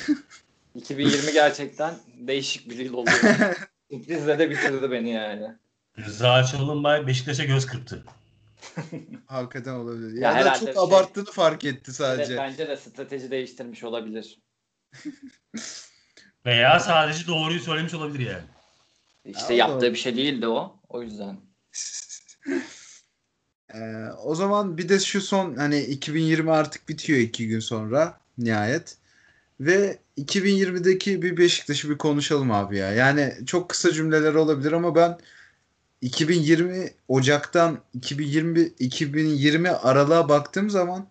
[0.75, 3.11] 2020 gerçekten değişik bir yıl oldu.
[3.91, 5.47] Sürprizle de bitirdi beni yani.
[5.99, 8.05] Rıza Çalınbay Beşiktaş'a göz kırptı.
[9.27, 10.21] Hakikaten olabilir.
[10.23, 12.33] Ya Ya, da çok şey- abarttığını fark etti sadece.
[12.33, 14.39] Evet, bence de strateji değiştirmiş olabilir.
[16.47, 18.45] Veya sadece doğruyu söylemiş olabilir yani.
[19.25, 19.93] İşte Ya, yaptığı doğru.
[19.93, 20.77] bir şey değildi o.
[20.89, 21.37] O yüzden.
[23.75, 28.97] Ee, o zaman bir de şu son hani 2020 artık bitiyor iki gün sonra nihayet.
[29.61, 32.93] Ve 2020'deki bir Beşiktaş'ı bir konuşalım abi ya.
[32.93, 35.19] Yani çok kısa cümleler olabilir ama ben
[36.01, 41.09] 2020 Ocak'tan 2020 2020 aralığa baktığım zaman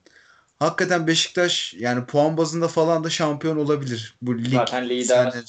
[0.60, 4.52] hakikaten Beşiktaş yani puan bazında falan da şampiyon olabilir bu lig.
[4.54, 5.32] Zaten lider.
[5.32, 5.44] sene-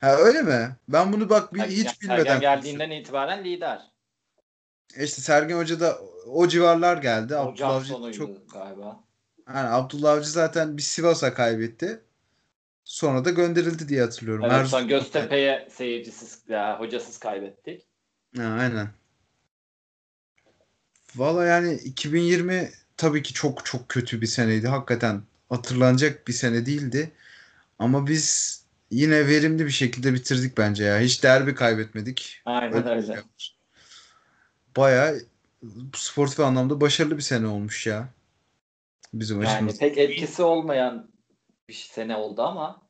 [0.00, 0.76] Ha öyle mi?
[0.88, 3.80] Ben bunu bak bir, Yani hiç Sergen bilmeden geldiğinden itibaren lider.
[4.90, 7.36] İşte Sergen Hoca da o civarlar geldi.
[7.36, 9.04] Abdullah Ocak Avcı çok galiba.
[9.48, 12.00] yani Abdullah Avcı zaten bir Sivas'a kaybetti.
[12.84, 14.44] Sonra da gönderildi diye hatırlıyorum.
[14.44, 17.86] Evet, Erzurum- son Göztepe'ye seyircisiz, ya, hocasız kaybettik.
[18.36, 18.88] Ha, aynen.
[21.16, 24.68] Valla yani 2020 tabii ki çok çok kötü bir seneydi.
[24.68, 27.12] Hakikaten hatırlanacak bir sene değildi.
[27.78, 28.56] Ama biz
[28.90, 30.98] yine verimli bir şekilde bitirdik bence ya.
[30.98, 32.42] Hiç derbi kaybetmedik.
[32.44, 33.22] Aynen Öyle öyle.
[34.76, 35.20] Bayağı
[35.94, 38.08] sportif anlamda başarılı bir sene olmuş ya.
[39.14, 39.78] Bizim Yani açımızdan.
[39.78, 41.10] pek etkisi olmayan
[41.68, 42.82] bir sene oldu ama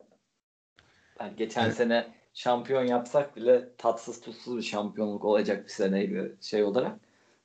[1.20, 1.76] yani geçen Evet.
[1.76, 6.97] sene şampiyon yapsak bile tatsız tuzsuz bir şampiyonluk olacak bir seneydi şey olarak.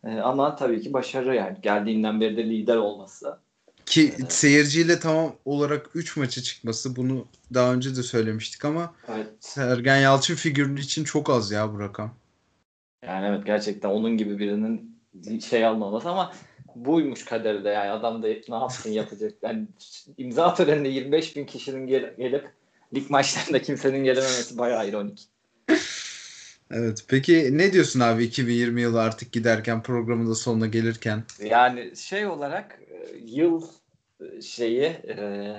[0.03, 1.57] Ee, ama tabii ki başarı yani.
[1.61, 3.39] Geldiğinden beri de lider olması.
[3.85, 4.33] Ki Evet.
[4.33, 9.27] seyirciyle tam olarak 3 maça çıkması bunu daha önce de söylemiştik ama Evet.
[9.39, 12.15] Sergen Yalçın figürü için çok az ya bu rakam.
[13.05, 15.01] Yani evet gerçekten onun gibi birinin
[15.49, 16.33] şey almaması ama
[16.75, 19.33] buymuş kaderi de yani adam da ne yapsın yapacak.
[19.41, 19.67] Yani
[20.17, 22.49] imza töreninde 25 bin kişinin gel- gelip
[22.95, 25.27] lig maçlarında kimsenin gelememesi bayağı ironik.
[26.71, 27.05] Evet.
[27.07, 31.23] Peki ne diyorsun abi 2020 yılı artık giderken programın da sonuna gelirken?
[31.43, 33.67] Yani şey olarak e, yıl
[34.21, 35.55] e, şeyi e,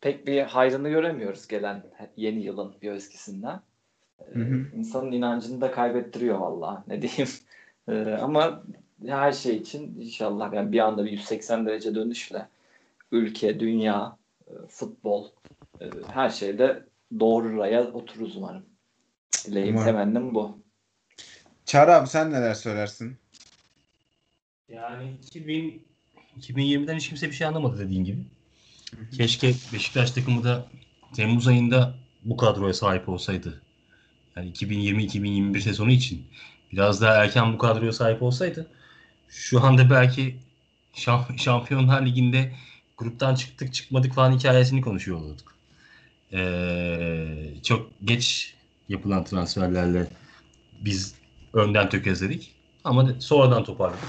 [0.00, 1.82] pek bir hayrını göremiyoruz gelen
[2.16, 3.60] yeni yılın bir eskisinden.
[4.32, 4.66] Hı hı.
[4.76, 7.28] İnsanın inancını da kaybettiriyor vallahi ne diyeyim.
[7.88, 8.62] E, ama
[9.06, 12.48] her şey için inşallah yani bir anda bir 180 derece dönüşle
[13.12, 14.16] ülke, dünya,
[14.46, 15.28] e, futbol
[15.80, 16.84] e, her şeyde
[17.20, 18.62] doğru raya otururuz umarım.
[19.46, 19.86] Dileğim Umarım.
[19.86, 20.58] temennim bu.
[21.66, 23.16] Çağrı abi sen neler söylersin?
[24.68, 25.84] Yani 2000,
[26.40, 28.18] 2020'den hiç kimse bir şey anlamadı dediğin gibi.
[29.16, 30.66] Keşke Beşiktaş takımı da
[31.14, 31.94] Temmuz ayında
[32.24, 33.62] bu kadroya sahip olsaydı.
[34.36, 36.26] Yani 2020-2021 sezonu için
[36.72, 38.66] biraz daha erken bu kadroya sahip olsaydı
[39.28, 40.36] şu anda belki
[40.94, 42.52] şamp- Şampiyonlar Ligi'nde
[42.98, 45.54] gruptan çıktık çıkmadık falan hikayesini konuşuyor olurduk.
[46.32, 48.54] Ee, çok geç
[48.88, 50.06] yapılan transferlerle
[50.80, 51.14] biz
[51.52, 52.54] önden tökezledik
[52.84, 54.08] ama sonradan toparladık.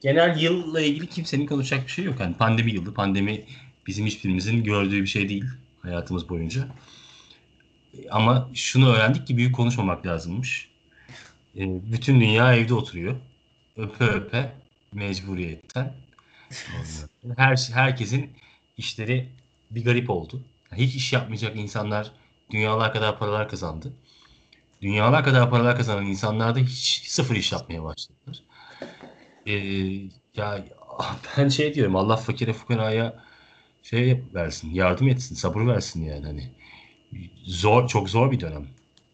[0.00, 2.20] Genel yılla ilgili kimsenin konuşacak bir şey yok.
[2.20, 3.44] Yani pandemi yılı, pandemi
[3.86, 5.44] bizim hiçbirimizin gördüğü bir şey değil
[5.82, 6.68] hayatımız boyunca.
[8.10, 10.70] Ama şunu öğrendik ki büyük konuşmamak lazımmış.
[11.56, 13.16] Ee, bütün dünya evde oturuyor.
[13.76, 14.52] Öpe öpe
[14.92, 15.94] mecburiyetten.
[17.36, 18.30] Her herkesin
[18.76, 19.28] işleri
[19.70, 20.42] bir garip oldu.
[20.76, 22.12] Hiç iş yapmayacak insanlar
[22.50, 23.92] dünyalar kadar paralar kazandı.
[24.82, 28.42] Dünyalar kadar paralar kazanan insanlar da hiç sıfır iş yapmaya başladılar.
[29.46, 29.52] Ee,
[30.36, 30.64] ya
[31.36, 33.24] ben şey diyorum Allah fakire fukaraya
[33.82, 36.57] şey versin, yardım etsin, sabır versin yani hani.
[37.44, 38.66] Zor, çok zor bir dönem.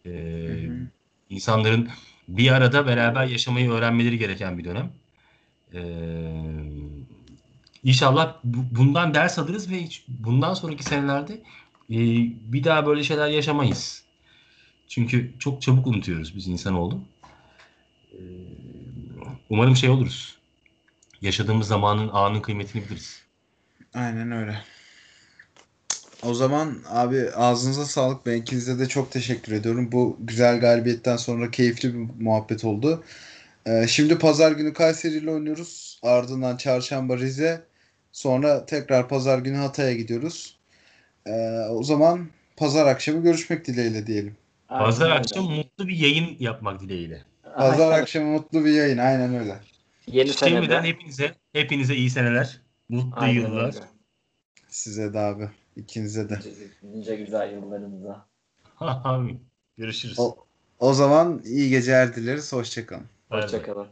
[0.05, 0.87] Ee, Hı hı.
[1.29, 1.89] insanların
[2.27, 4.91] bir arada beraber yaşamayı öğrenmeleri gereken bir dönem.
[5.73, 5.79] Ee,
[7.83, 11.33] inşallah bu- bundan ders alırız ve hiç bundan sonraki senelerde
[11.89, 11.97] e,
[12.53, 14.03] bir daha böyle şeyler yaşamayız.
[14.87, 16.99] Çünkü çok çabuk unutuyoruz biz insanoğlu.
[18.13, 18.17] Ee,
[19.49, 20.37] umarım şey oluruz.
[21.21, 23.21] Yaşadığımız zamanın anın kıymetini biliriz.
[23.93, 24.61] Aynen öyle.
[26.25, 28.25] O zaman abi ağzınıza sağlık.
[28.25, 29.91] Ben ikinize de çok teşekkür ediyorum.
[29.91, 33.03] Bu güzel galibiyetten sonra keyifli bir muhabbet oldu.
[33.65, 35.99] Ee, şimdi pazar günü Kayseri ile oynuyoruz.
[36.03, 37.63] Ardından çarşamba Rize.
[38.11, 40.59] Sonra tekrar pazar günü Hatay'a gidiyoruz.
[41.25, 41.31] Ee,
[41.69, 44.35] o zaman pazar akşamı görüşmek dileğiyle diyelim.
[44.67, 45.57] Pazar Aynen akşam öyle.
[45.57, 47.23] mutlu bir yayın yapmak dileğiyle.
[47.57, 48.01] Pazar Aynen.
[48.01, 48.97] akşamı mutlu bir yayın.
[48.97, 49.55] Aynen öyle.
[50.07, 50.81] Yeni Şimdiden senede.
[50.81, 52.61] hepinize hepinize iyi seneler.
[52.89, 53.65] Mutlu Aynen yıllar.
[53.65, 53.79] öyle.
[54.69, 55.49] Size de abi.
[55.75, 56.39] İkinize de.
[56.83, 58.25] Nice güzel yıllarınıza.
[58.79, 59.39] Abi,
[59.77, 60.19] Görüşürüz.
[60.19, 60.35] O,
[60.79, 62.53] o zaman iyi geceler dileriz.
[62.53, 63.05] Hoşçakalın.
[63.29, 63.87] Hoşçakalın.